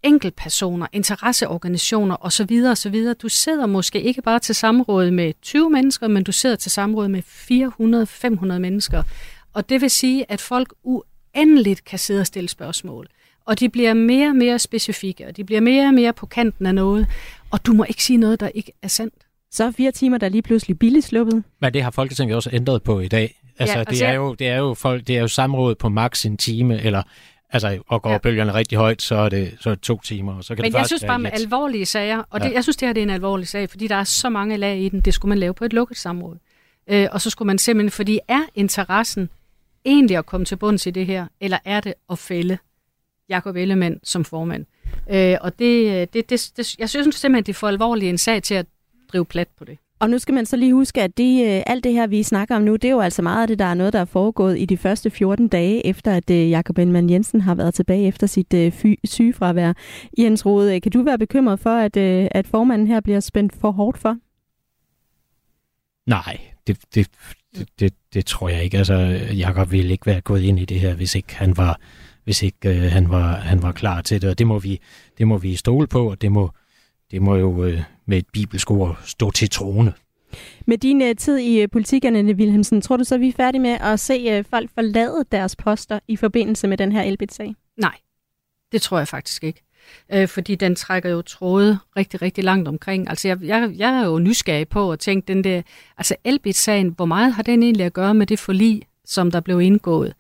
[0.03, 2.62] enkeltpersoner, interesseorganisationer osv.
[2.70, 3.14] osv.
[3.22, 7.09] Du sidder måske ikke bare til samråd med 20 mennesker, men du sidder til samråd
[7.09, 7.22] med
[8.55, 9.03] 400-500 mennesker.
[9.53, 13.07] Og det vil sige, at folk uendeligt kan sidde og stille spørgsmål.
[13.44, 16.66] Og de bliver mere og mere specifikke, og de bliver mere og mere på kanten
[16.66, 17.07] af noget.
[17.51, 19.14] Og du må ikke sige noget, der ikke er sandt.
[19.51, 21.44] Så er fire timer, der er lige pludselig billigt sluppet.
[21.61, 23.34] Men det har Folketinget også ændret på i dag.
[23.59, 26.26] Altså, ja, det, er jo, det, er jo folk, det er jo samrådet på maks
[26.26, 27.03] en time, eller
[27.53, 28.18] Altså, og går ja.
[28.18, 30.72] bølgerne rigtig højt, så er det, så er det to timer, og så kan Men
[30.72, 31.40] det jeg synes bare med let.
[31.40, 32.55] alvorlige sager, og det, ja.
[32.55, 34.78] jeg synes, det her det er en alvorlig sag, fordi der er så mange lag
[34.78, 36.36] i den, det skulle man lave på et lukket samråd.
[36.90, 39.30] Øh, og så skulle man simpelthen, fordi er interessen
[39.84, 42.59] egentlig at komme til bunds i det her, eller er det at fælde
[43.28, 44.66] Jakob Ellemann som formand?
[45.11, 48.42] Øh, og det, det, det, det, jeg synes simpelthen, det er for alvorlig en sag
[48.42, 48.66] til at
[49.12, 49.78] drive plat på det.
[50.01, 52.57] Og nu skal man så lige huske, at det, øh, alt det her, vi snakker
[52.57, 54.59] om nu, det er jo altså meget af det, der er noget, der er foregået
[54.59, 58.26] i de første 14 dage, efter at øh, Jakob Ellemann Jensen har været tilbage efter
[58.26, 59.72] sit øh, fy, sygefravær.
[60.18, 63.98] Jens Rode, kan du være bekymret for, at, at formanden her bliver spændt for hårdt
[63.98, 64.16] for?
[66.07, 67.07] Nej, det, det,
[67.57, 68.78] det, det, det tror jeg ikke.
[68.78, 68.94] Altså,
[69.36, 71.80] Jakob ville ikke være gået ind i det her, hvis ikke han var,
[72.24, 74.30] hvis ikke øh, han var, han var klar til det.
[74.30, 74.80] Og det må vi,
[75.18, 76.51] det må vi stole på, og det må,
[77.11, 79.93] det må jo øh, med et bibelsk ord stå til trone.
[80.67, 83.63] Med din uh, tid i uh, politik, Annette Wilhelmsen, tror du så, vi er færdige
[83.63, 87.55] med at se uh, folk forlade deres poster i forbindelse med den her Elbit-sag?
[87.77, 87.97] Nej,
[88.73, 89.63] det tror jeg faktisk ikke.
[90.13, 93.09] Øh, fordi den trækker jo tråde rigtig, rigtig langt omkring.
[93.09, 95.63] Altså, jeg, jeg, jeg er jo nysgerrig på at tænke, den der,
[95.97, 99.61] altså Elbit-sagen, hvor meget har den egentlig at gøre med det forlig, som der blev
[99.61, 100.15] indgået?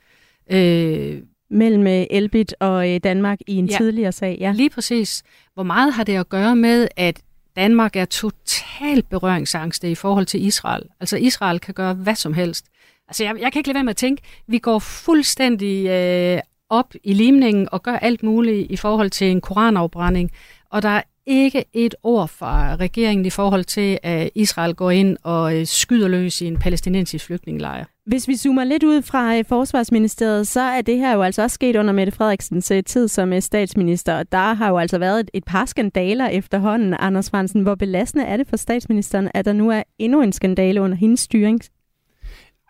[0.50, 3.76] Øh, Mellem øh, Elbit og øh, Danmark i en Ja.
[3.76, 4.52] tidligere sag, ja.
[4.52, 5.22] Lige præcis.
[5.54, 7.20] Hvor meget har det at gøre med, at
[7.56, 10.82] Danmark er totalt berøringsangste i forhold til Israel?
[11.00, 12.66] Altså Israel kan gøre hvad som helst.
[13.08, 16.94] Altså jeg, jeg kan ikke lade være med at tænke, vi går fuldstændig øh, op
[17.04, 20.30] i limningen og gør alt muligt i forhold til en koranafbrænding,
[20.70, 25.16] og der er ikke et ord fra regeringen i forhold til, at Israel går ind
[25.22, 27.84] og øh, skyder løs i en palæstinensisk flygtningelejr.
[28.10, 31.54] Hvis vi zoomer lidt ud fra øh, Forsvarsministeriet, så er det her jo altså også
[31.54, 34.18] sket under Mette Frederiksens øh, tid som øh, statsminister.
[34.18, 36.94] Og der har jo altså været et, et par skandaler efterhånden.
[36.98, 40.80] Anders Fransen, hvor belastende er det for statsministeren, at der nu er endnu en skandale
[40.80, 41.60] under hendes styring?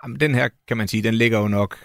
[0.04, 1.76] Jamen, den her, kan man sige, den ligger jo nok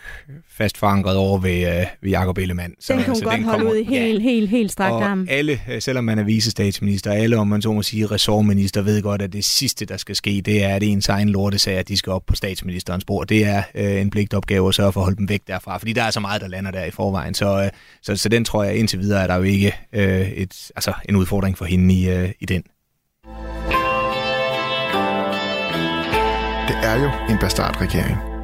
[0.49, 2.73] fast forankret over ved, øh, ved Jacob Ellemann.
[2.87, 5.21] Den kan hun godt holde ud i helt, helt, helt strakt arm.
[5.21, 9.01] Og alle, øh, selvom man er vicestatsminister, alle, om man så må sige, ressortminister, ved
[9.01, 12.11] godt, at det sidste, der skal ske, det er, at ens egen lortesager, de skal
[12.11, 13.27] op på statsministerens bord.
[13.27, 16.03] Det er øh, en pligtopgave at sørge for at holde dem væk derfra, fordi der
[16.03, 17.33] er så meget, der lander der i forvejen.
[17.33, 17.69] Så, øh,
[18.01, 21.15] så, så den tror jeg indtil videre, er der jo ikke øh, et, altså, en
[21.15, 22.63] udfordring for hende i, øh, i den.
[26.85, 28.34] Er jo en bastardregering.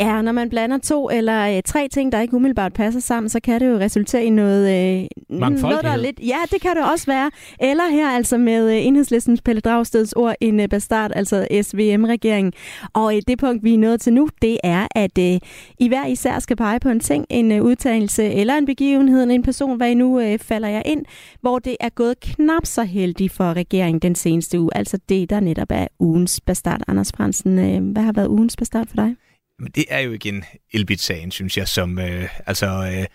[0.00, 3.40] Ja, når man blander to eller øh, tre ting, der ikke umiddelbart passer sammen, så
[3.40, 4.62] kan det jo resultere i noget,
[5.00, 5.06] øh,
[5.38, 6.20] noget der er lidt...
[6.20, 7.30] Ja, det kan det også være.
[7.60, 12.52] Eller her altså med øh, enhedslistens Pelle Dragsteds ord, en øh, bastard, altså SVM-regeringen.
[12.92, 15.38] Og øh, det punkt, vi er nået til nu, det er, at øh,
[15.78, 19.42] I hver især skal pege på en ting, en øh, udtalelse eller en begivenhed, en
[19.42, 21.04] person, hvad I nu øh, falder jeg ind,
[21.40, 24.70] hvor det er gået knap så heldigt for regeringen den seneste uge.
[24.76, 26.80] Altså det, der netop er ugens bastard.
[26.88, 29.16] Anders Fransen, øh, hvad har været ugens bastard for dig?
[29.58, 33.06] Men det er jo igen Elbit-sagen, synes jeg, som, øh, altså, øh,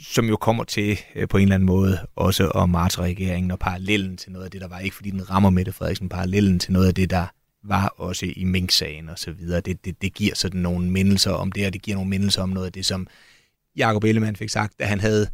[0.00, 3.58] som jo kommer til øh, på en eller anden måde også at martre regeringen og
[3.58, 4.78] parallellen til noget af det, der var.
[4.78, 7.26] Ikke fordi den rammer Mette Frederiksen, parallellen til noget af det, der
[7.64, 9.60] var også i Mink-sagen og så videre.
[9.60, 12.48] Det, det, det giver sådan nogle mindelser om det, og det giver nogle mindelser om
[12.48, 13.06] noget af det, som
[13.76, 15.28] Jacob Ellemann fik sagt, da han havde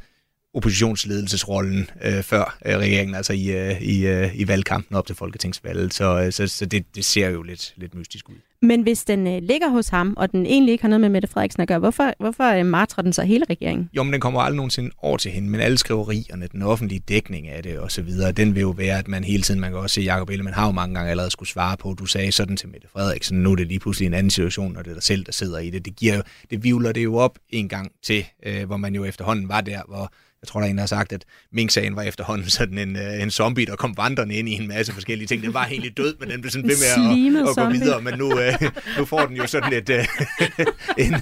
[0.55, 5.95] oppositionsledelsesrollen øh, før øh, regeringen, altså i, øh, i, øh, i valgkampen op til folketingsvalget.
[5.95, 8.35] Så, øh, så, så det, det ser jo lidt, lidt mystisk ud.
[8.63, 11.29] Men hvis den øh, ligger hos ham, og den egentlig ikke har noget med Mette
[11.29, 13.91] Frederiksen at gøre, hvorfor, hvorfor øh, martrer den så hele regeringen?
[13.93, 17.49] Jo, men den kommer aldrig nogensinde over til hende, men alle skriverierne, den offentlige dækning
[17.49, 19.79] af det og så videre, den vil jo være, at man hele tiden, man kan
[19.79, 22.57] også se, Jacob Ellemann har jo mange gange allerede skulle svare på, du sagde sådan
[22.57, 25.03] til Mette Frederiksen, nu er det lige pludselig en anden situation, når det er dig
[25.03, 25.85] selv, der sidder i det.
[25.85, 29.05] Det, giver jo, det vivler det jo op en gang til, øh, hvor man jo
[29.05, 30.13] efterhånden var der, hvor
[30.43, 33.23] jeg tror, der er en, der har sagt, at Mink-sagen var efterhånden sådan en, øh,
[33.23, 35.43] en zombie, der kom vandrende ind i en masse forskellige ting.
[35.43, 38.03] Den var egentlig død, men den blev sådan ved med at, at, at gå videre.
[38.03, 38.55] Men nu, øh,
[38.99, 40.07] nu får den jo sådan et, øh,
[41.07, 41.15] en,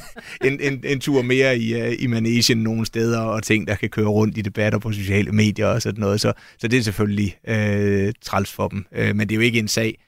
[0.45, 3.89] en, en, en tur mere i, øh, i manesien nogle steder, og ting, der kan
[3.89, 6.21] køre rundt i debatter på sociale medier og sådan noget.
[6.21, 8.87] Så, så det er selvfølgelig øh, træls for dem.
[8.93, 9.99] Øh, men det er jo ikke en sag,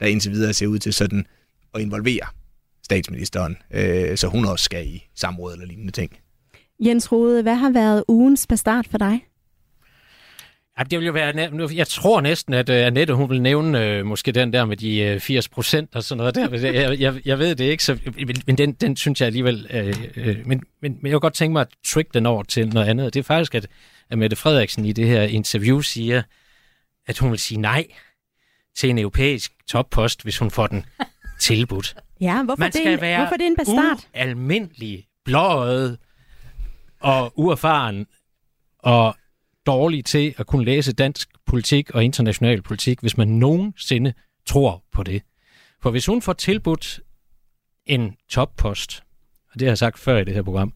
[0.00, 1.26] der indtil videre ser ud til sådan
[1.74, 2.26] at involvere
[2.84, 6.12] statsministeren, øh, så hun også skal i samråd eller lignende ting.
[6.80, 9.24] Jens Rode, hvad har været ugens bastard for dig?
[10.78, 14.06] Ja, det vil jo være, jeg tror næsten, at uh, Annette, hun vil nævne uh,
[14.06, 16.70] måske den der med de uh, 80 procent og sådan noget der.
[16.72, 17.98] Jeg, jeg, jeg ved det ikke, så,
[18.46, 19.66] men, den, den synes jeg alligevel...
[19.74, 22.68] Uh, uh, men, men, men jeg kunne godt tænke mig at trick den over til
[22.68, 23.14] noget andet.
[23.14, 23.66] Det er faktisk, at,
[24.10, 26.22] at Mette Frederiksen i det her interview siger,
[27.06, 27.86] at hun vil sige nej
[28.76, 30.84] til en europæisk toppost, hvis hun får den
[31.40, 31.96] tilbudt.
[32.20, 34.06] Ja, hvorfor, Man det, skal en, være hvorfor det er en bastard?
[34.14, 35.98] almindelig, blåøjet
[37.00, 38.06] og uerfaren
[38.78, 39.16] og
[39.66, 44.12] dårlig til at kunne læse dansk politik og international politik, hvis man nogensinde
[44.46, 45.22] tror på det.
[45.82, 47.00] For hvis hun får tilbudt
[47.86, 49.02] en toppost,
[49.52, 50.72] og det har jeg sagt før i det her program,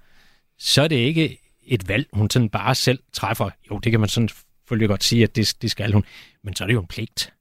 [0.58, 3.50] så er det ikke et valg, hun sådan bare selv træffer.
[3.70, 6.04] Jo, det kan man sådan selvfølgelig godt sige, at det, det skal hun,
[6.44, 7.34] men så er det jo en pligt.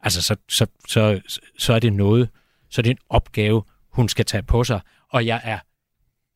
[0.00, 1.20] Altså, så, så, så,
[1.58, 2.28] så er det noget,
[2.70, 5.58] så er det en opgave, hun skal tage på sig, og jeg er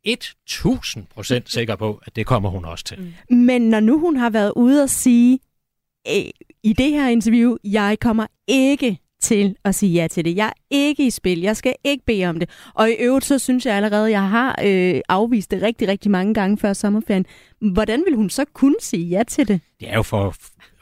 [0.04, 3.14] 1000 procent sikker på, at det kommer hun også til.
[3.30, 5.38] Men når nu hun har været ude og sige
[6.62, 10.36] i det her interview, jeg kommer ikke til at sige ja til det.
[10.36, 11.40] Jeg er ikke i spil.
[11.40, 12.50] Jeg skal ikke bede om det.
[12.74, 16.10] Og i øvrigt, så synes jeg allerede, at jeg har øh, afvist det rigtig, rigtig
[16.10, 17.26] mange gange før sommerferien.
[17.72, 19.60] Hvordan vil hun så kunne sige ja til det?
[19.80, 20.26] Det er jo for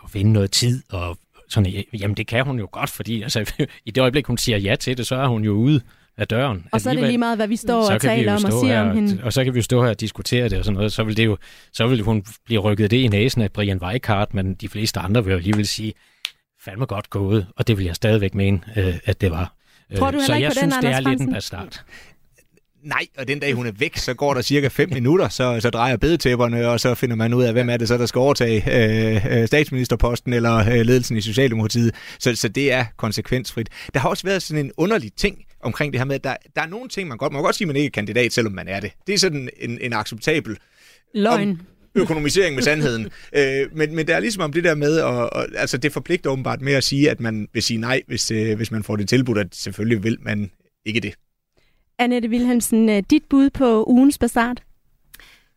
[0.05, 3.53] at vinde noget tid, og sådan, jamen det kan hun jo godt, fordi altså,
[3.87, 5.81] i det øjeblik, hun siger ja til det, så er hun jo ude
[6.19, 6.66] af døren.
[6.73, 8.75] Og så er det lige meget, hvad vi står Så og taler om og siger
[8.75, 9.25] her, om hende.
[9.25, 10.93] Og så kan vi jo stå her og diskutere det og sådan noget.
[10.93, 11.37] Så vil, det jo,
[11.73, 15.25] så vil hun blive rykket det i næsen af Brian Weikart, men de fleste andre
[15.25, 15.95] vil jo alligevel sige,
[16.64, 19.55] fandme godt gået, og det vil jeg stadigvæk mene, øh, at det var.
[19.97, 21.83] Tror du Øh, så jeg på den, synes, det er lidt en bastard.
[22.83, 25.71] Nej, og den dag hun er væk, så går der cirka 5 minutter, så, så
[25.71, 28.62] drejer bedetæpperne, og så finder man ud af, hvem er det så, der skal overtage
[28.77, 31.95] øh, øh, statsministerposten eller øh, ledelsen i Socialdemokratiet.
[32.19, 33.69] Så, så det er konsekvensfrit.
[33.95, 36.63] Der har også været sådan en underlig ting omkring det her med, at der, der
[36.63, 38.53] er nogle ting, man godt, man kan godt sige, at man ikke er kandidat, selvom
[38.53, 38.93] man er det.
[39.07, 40.57] Det er sådan en, en acceptabel
[41.15, 41.51] Løgn.
[41.51, 41.61] Om,
[41.95, 43.09] økonomisering med sandheden.
[43.39, 46.31] øh, men, men det er ligesom om det der med, og, og, altså det forpligter
[46.31, 49.09] åbenbart med at sige, at man vil sige nej, hvis, øh, hvis man får det
[49.09, 50.51] tilbudt, at selvfølgelig vil man
[50.87, 51.15] ikke det.
[51.99, 54.57] Annette Wilhelmsen, øh, dit bud på ugens bastard?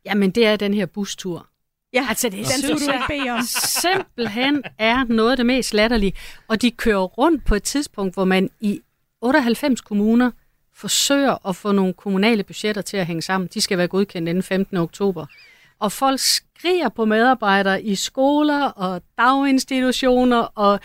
[0.06, 1.47] Jamen, det er den her bustur.
[1.93, 3.41] Ja, altså, det den synes du ikke om.
[3.82, 6.14] simpelthen er noget af det mest latterlige.
[6.47, 8.82] Og de kører rundt på et tidspunkt, hvor man i
[9.22, 10.32] 98 kommuner
[10.76, 13.49] forsøger at få nogle kommunale budgetter til at hænge sammen.
[13.53, 14.78] De skal være godkendt inden 15.
[14.78, 15.26] oktober.
[15.80, 20.80] Og folk skriger på medarbejdere i skoler og daginstitutioner og,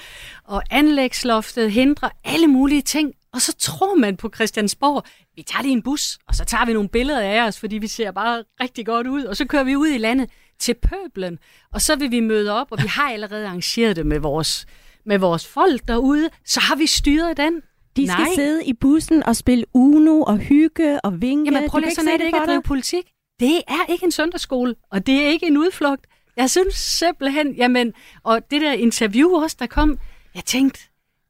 [0.45, 3.15] og anlægsloftet hindrer alle mulige ting.
[3.33, 5.05] Og så tror man på Christiansborg,
[5.37, 7.87] vi tager lige en bus, og så tager vi nogle billeder af os, fordi vi
[7.87, 9.25] ser bare rigtig godt ud.
[9.25, 11.39] Og så kører vi ud i landet til pøblen,
[11.73, 14.67] og så vil vi møde op, og vi har allerede arrangeret det med vores,
[15.05, 16.31] med vores folk derude.
[16.45, 17.63] Så har vi styret den.
[17.97, 18.35] De skal Nej.
[18.35, 21.53] sidde i bussen og spille Uno og hygge og vinke.
[21.53, 23.05] Jamen prøv lige sådan, at det ikke at drive politik.
[23.41, 26.07] Det er ikke en søndagsskole, og det er ikke en udflugt.
[26.37, 27.93] Jeg synes simpelthen, jamen,
[28.23, 29.99] og det der interview også, der kom,
[30.35, 30.81] jeg tænkte,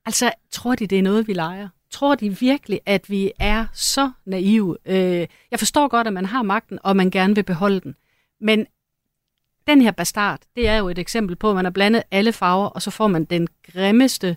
[0.07, 1.69] altså, tror de, det er noget, vi leger?
[1.91, 4.77] Tror de virkelig, at vi er så naive?
[4.87, 7.95] Øh, jeg forstår godt, at man har magten, og man gerne vil beholde den.
[8.41, 8.67] Men
[9.67, 12.67] den her bastard, det er jo et eksempel på, at man har blandet alle farver,
[12.67, 14.37] og så får man den grimmeste,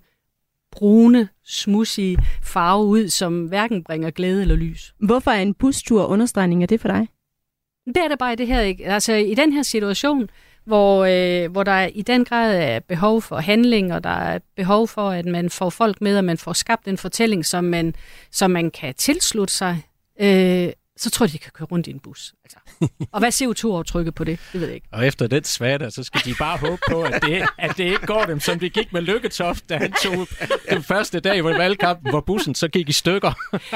[0.72, 4.93] brune, smudsige farve ud, som hverken bringer glæde eller lys.
[4.99, 7.07] Hvorfor er en bustur understregning af det for dig?
[7.86, 8.86] Det er det bare i det her ikke.
[8.86, 10.30] Altså i den her situation,
[10.65, 14.88] hvor, øh, hvor der i den grad er behov for handling, og der er behov
[14.88, 17.95] for, at man får folk med, og man får skabt en fortælling, som man,
[18.32, 19.82] som man kan tilslutte sig,
[20.22, 20.70] øh,
[21.00, 22.34] så tror jeg, de kan køre rundt i en bus.
[22.43, 22.58] Altså.
[23.12, 24.39] Og hvad CO2-aftrykket på det?
[24.54, 24.88] Det ved jeg ikke.
[24.91, 28.06] Og efter den svada, så skal de bare håbe på, at det, at det ikke
[28.06, 30.28] går dem, som det gik med Lykketoft, da han tog
[30.70, 33.32] den første dag i valgkampen, hvor bussen så gik i stykker.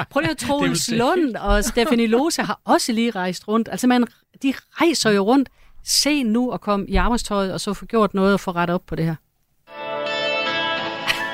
[0.10, 3.70] Prøv lige at Troels Lund og Stephanie Lose har også lige rejst rundt.
[3.72, 4.08] Altså, man,
[4.44, 5.50] de rejser jo rundt.
[5.86, 8.86] Se nu at komme i arbejdstøjet, og så få gjort noget og få rettet op
[8.88, 9.16] på det her.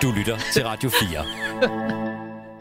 [0.02, 2.09] Du lytter til Radio 4.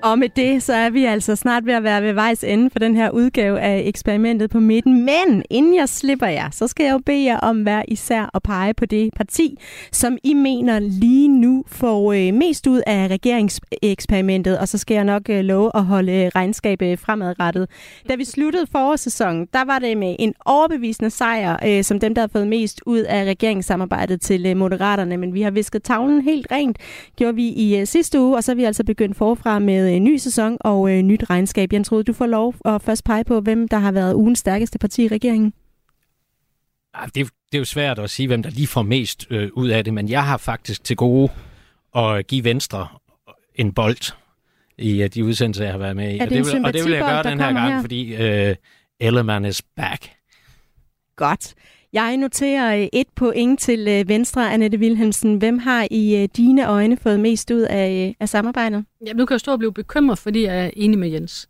[0.02, 2.78] Og med det, så er vi altså snart ved at være ved vejs ende for
[2.78, 5.04] den her udgave af eksperimentet på midten.
[5.04, 8.42] Men inden jeg slipper jer, så skal jeg jo bede jer om hver især at
[8.42, 9.58] pege på det parti,
[9.92, 14.58] som I mener lige nu får øh, mest ud af regeringseksperimentet.
[14.58, 17.68] Og så skal jeg nok øh, love at holde øh, regnskabet øh, fremadrettet.
[18.08, 22.22] Da vi sluttede forårssæsonen, der var det med en overbevisende sejr, øh, som dem, der
[22.22, 25.16] har fået mest ud af regeringssamarbejdet til øh, Moderaterne.
[25.16, 26.78] Men vi har visket tavlen helt rent,
[27.16, 30.16] gjorde vi i sidste uge, og så er vi altså begyndt forfra med en ny
[30.16, 31.72] sæson og øh, nyt regnskab.
[31.72, 34.78] Jens Rode, du får lov at først pege på, hvem der har været ugens stærkeste
[34.78, 35.52] parti i regeringen.
[37.14, 39.68] Det er, det er jo svært at sige, hvem der lige får mest øh, ud
[39.68, 41.30] af det, men jeg har faktisk til gode
[41.96, 42.88] at give Venstre
[43.54, 44.12] en bold
[44.78, 46.18] i uh, de udsendelser, jeg har været med i.
[46.18, 47.80] Er det og, det vil, og det vil jeg gøre den her gang, her?
[47.80, 48.56] fordi øh,
[49.00, 50.10] Ellemann is back.
[51.16, 51.54] Godt.
[51.92, 55.36] Jeg noterer øh, et point til øh, Venstre, Annette Wilhelmsen.
[55.36, 58.84] Hvem har i øh, dine øjne fået mest ud af, af samarbejdet?
[59.06, 61.48] Ja, nu kan jeg stå og blive bekymret, fordi jeg er enig med Jens.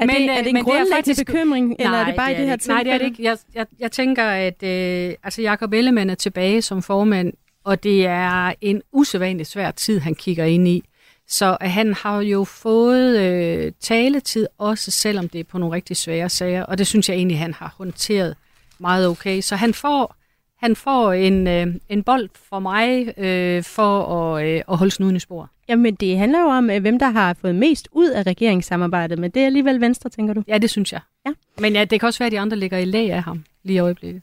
[0.00, 1.26] er, men, det, er det en grundlæggende faktisk...
[1.26, 2.74] bekymring, eller nej, er det bare det i det her tilfælde?
[2.74, 3.22] Nej, det er det ikke.
[3.22, 7.32] Jeg, jeg, jeg tænker, at øh, altså Jacob Ellemann er tilbage som formand,
[7.64, 10.82] og det er en usædvanlig svær tid, han kigger ind i.
[11.28, 16.28] Så han har jo fået øh, taletid, også selvom det er på nogle rigtig svære
[16.28, 18.34] sager, og det synes jeg egentlig, han har håndteret
[18.80, 19.40] meget okay.
[19.40, 20.14] Så han får,
[20.56, 25.16] han får en, øh, en bold for mig øh, for at, øh, at holde snuden
[25.16, 25.50] i spor.
[25.68, 29.30] Jamen, det handler jo om, øh, hvem der har fået mest ud af regeringssamarbejdet, men
[29.30, 30.42] det er alligevel Venstre, tænker du?
[30.48, 31.00] Ja, det synes jeg.
[31.26, 31.32] Ja.
[31.58, 33.76] Men ja, det kan også være, at de andre ligger i lag af ham lige
[33.76, 34.22] i øjeblikket.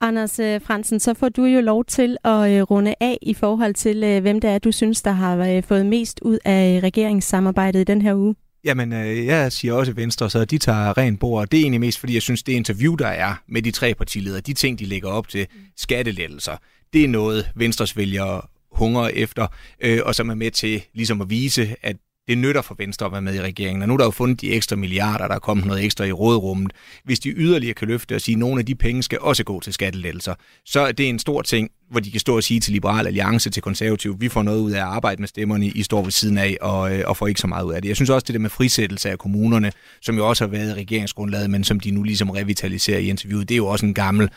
[0.00, 3.74] Anders øh, Fransen, så får du jo lov til at øh, runde af i forhold
[3.74, 8.02] til, hvem det er, du synes, der har fået mest ud af regeringssamarbejdet i den
[8.02, 8.34] her uge.
[8.68, 11.48] Jamen, øh, jeg siger også Venstre, så de tager ren bord.
[11.48, 14.40] Det er egentlig mest, fordi jeg synes, det interview, der er med de tre partiledere,
[14.40, 15.46] de ting, de lægger op til,
[15.76, 16.56] skattelettelser,
[16.92, 18.42] det er noget, Venstres vælgere
[18.72, 19.46] hungrer efter,
[19.80, 21.96] øh, og som er med til ligesom at vise, at
[22.28, 23.82] det nytter for Venstre at være med i regeringen.
[23.82, 26.12] Og nu er der jo fundet de ekstra milliarder, der er kommet noget ekstra i
[26.12, 26.72] rådrummet.
[27.04, 29.60] Hvis de yderligere kan løfte og sige, at nogle af de penge skal også gå
[29.60, 32.72] til skattelettelser, så er det en stor ting, hvor de kan stå og sige til
[32.72, 36.02] Liberal Alliance, til Konservativ, vi får noget ud af at arbejde med stemmerne, I står
[36.02, 37.88] ved siden af, og, øh, og får ikke så meget ud af det.
[37.88, 39.72] Jeg synes også, det der med frisættelse af kommunerne,
[40.02, 43.48] som jo også har været i regeringsgrundlaget, men som de nu ligesom revitaliserer i interviewet,
[43.48, 44.28] det er jo også en gammel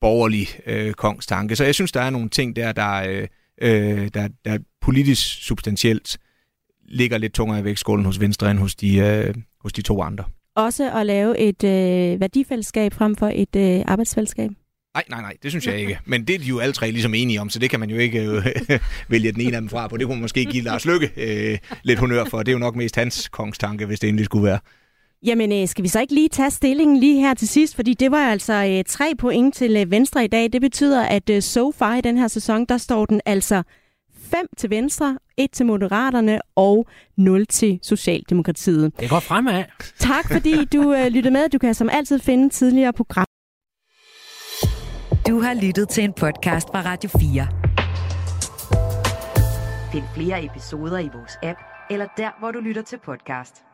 [0.00, 1.56] borgerlig øh, kongstanke.
[1.56, 3.28] Så jeg synes, der er nogle ting der, der, øh,
[3.62, 6.18] øh der, der politisk substantielt
[6.92, 10.24] ligger lidt tungere i vægtskålen hos Venstre end hos de, øh, hos de to andre.
[10.56, 14.50] Også at lave et øh, værdifællesskab frem for et øh, arbejdsfællesskab?
[14.94, 15.98] Nej, nej, nej, det synes jeg ikke.
[16.04, 17.96] Men det er de jo alle tre ligesom enige om, så det kan man jo
[17.96, 18.46] ikke øh,
[19.08, 19.96] vælge den ene af dem fra på.
[19.96, 22.38] Det kunne man måske give Lars Lykke øh, lidt honør for.
[22.38, 24.58] Det er jo nok mest hans kongstanke, hvis det endelig skulle være.
[25.26, 27.76] Jamen, øh, skal vi så ikke lige tage stillingen lige her til sidst?
[27.76, 30.52] Fordi det var altså øh, tre point til øh, Venstre i dag.
[30.52, 33.62] Det betyder, at øh, so far i den her sæson, der står den altså
[34.34, 39.00] 5 til Venstre, 1 til Moderaterne og 0 til Socialdemokratiet.
[39.00, 39.64] Det går fremad.
[39.98, 41.48] Tak fordi du øh, lyttede med.
[41.48, 43.26] Du kan som altid finde tidligere program.
[45.26, 47.46] Du har lyttet til en podcast fra Radio 4.
[49.92, 51.58] Find flere episoder i vores app,
[51.90, 53.71] eller der, hvor du lytter til podcast.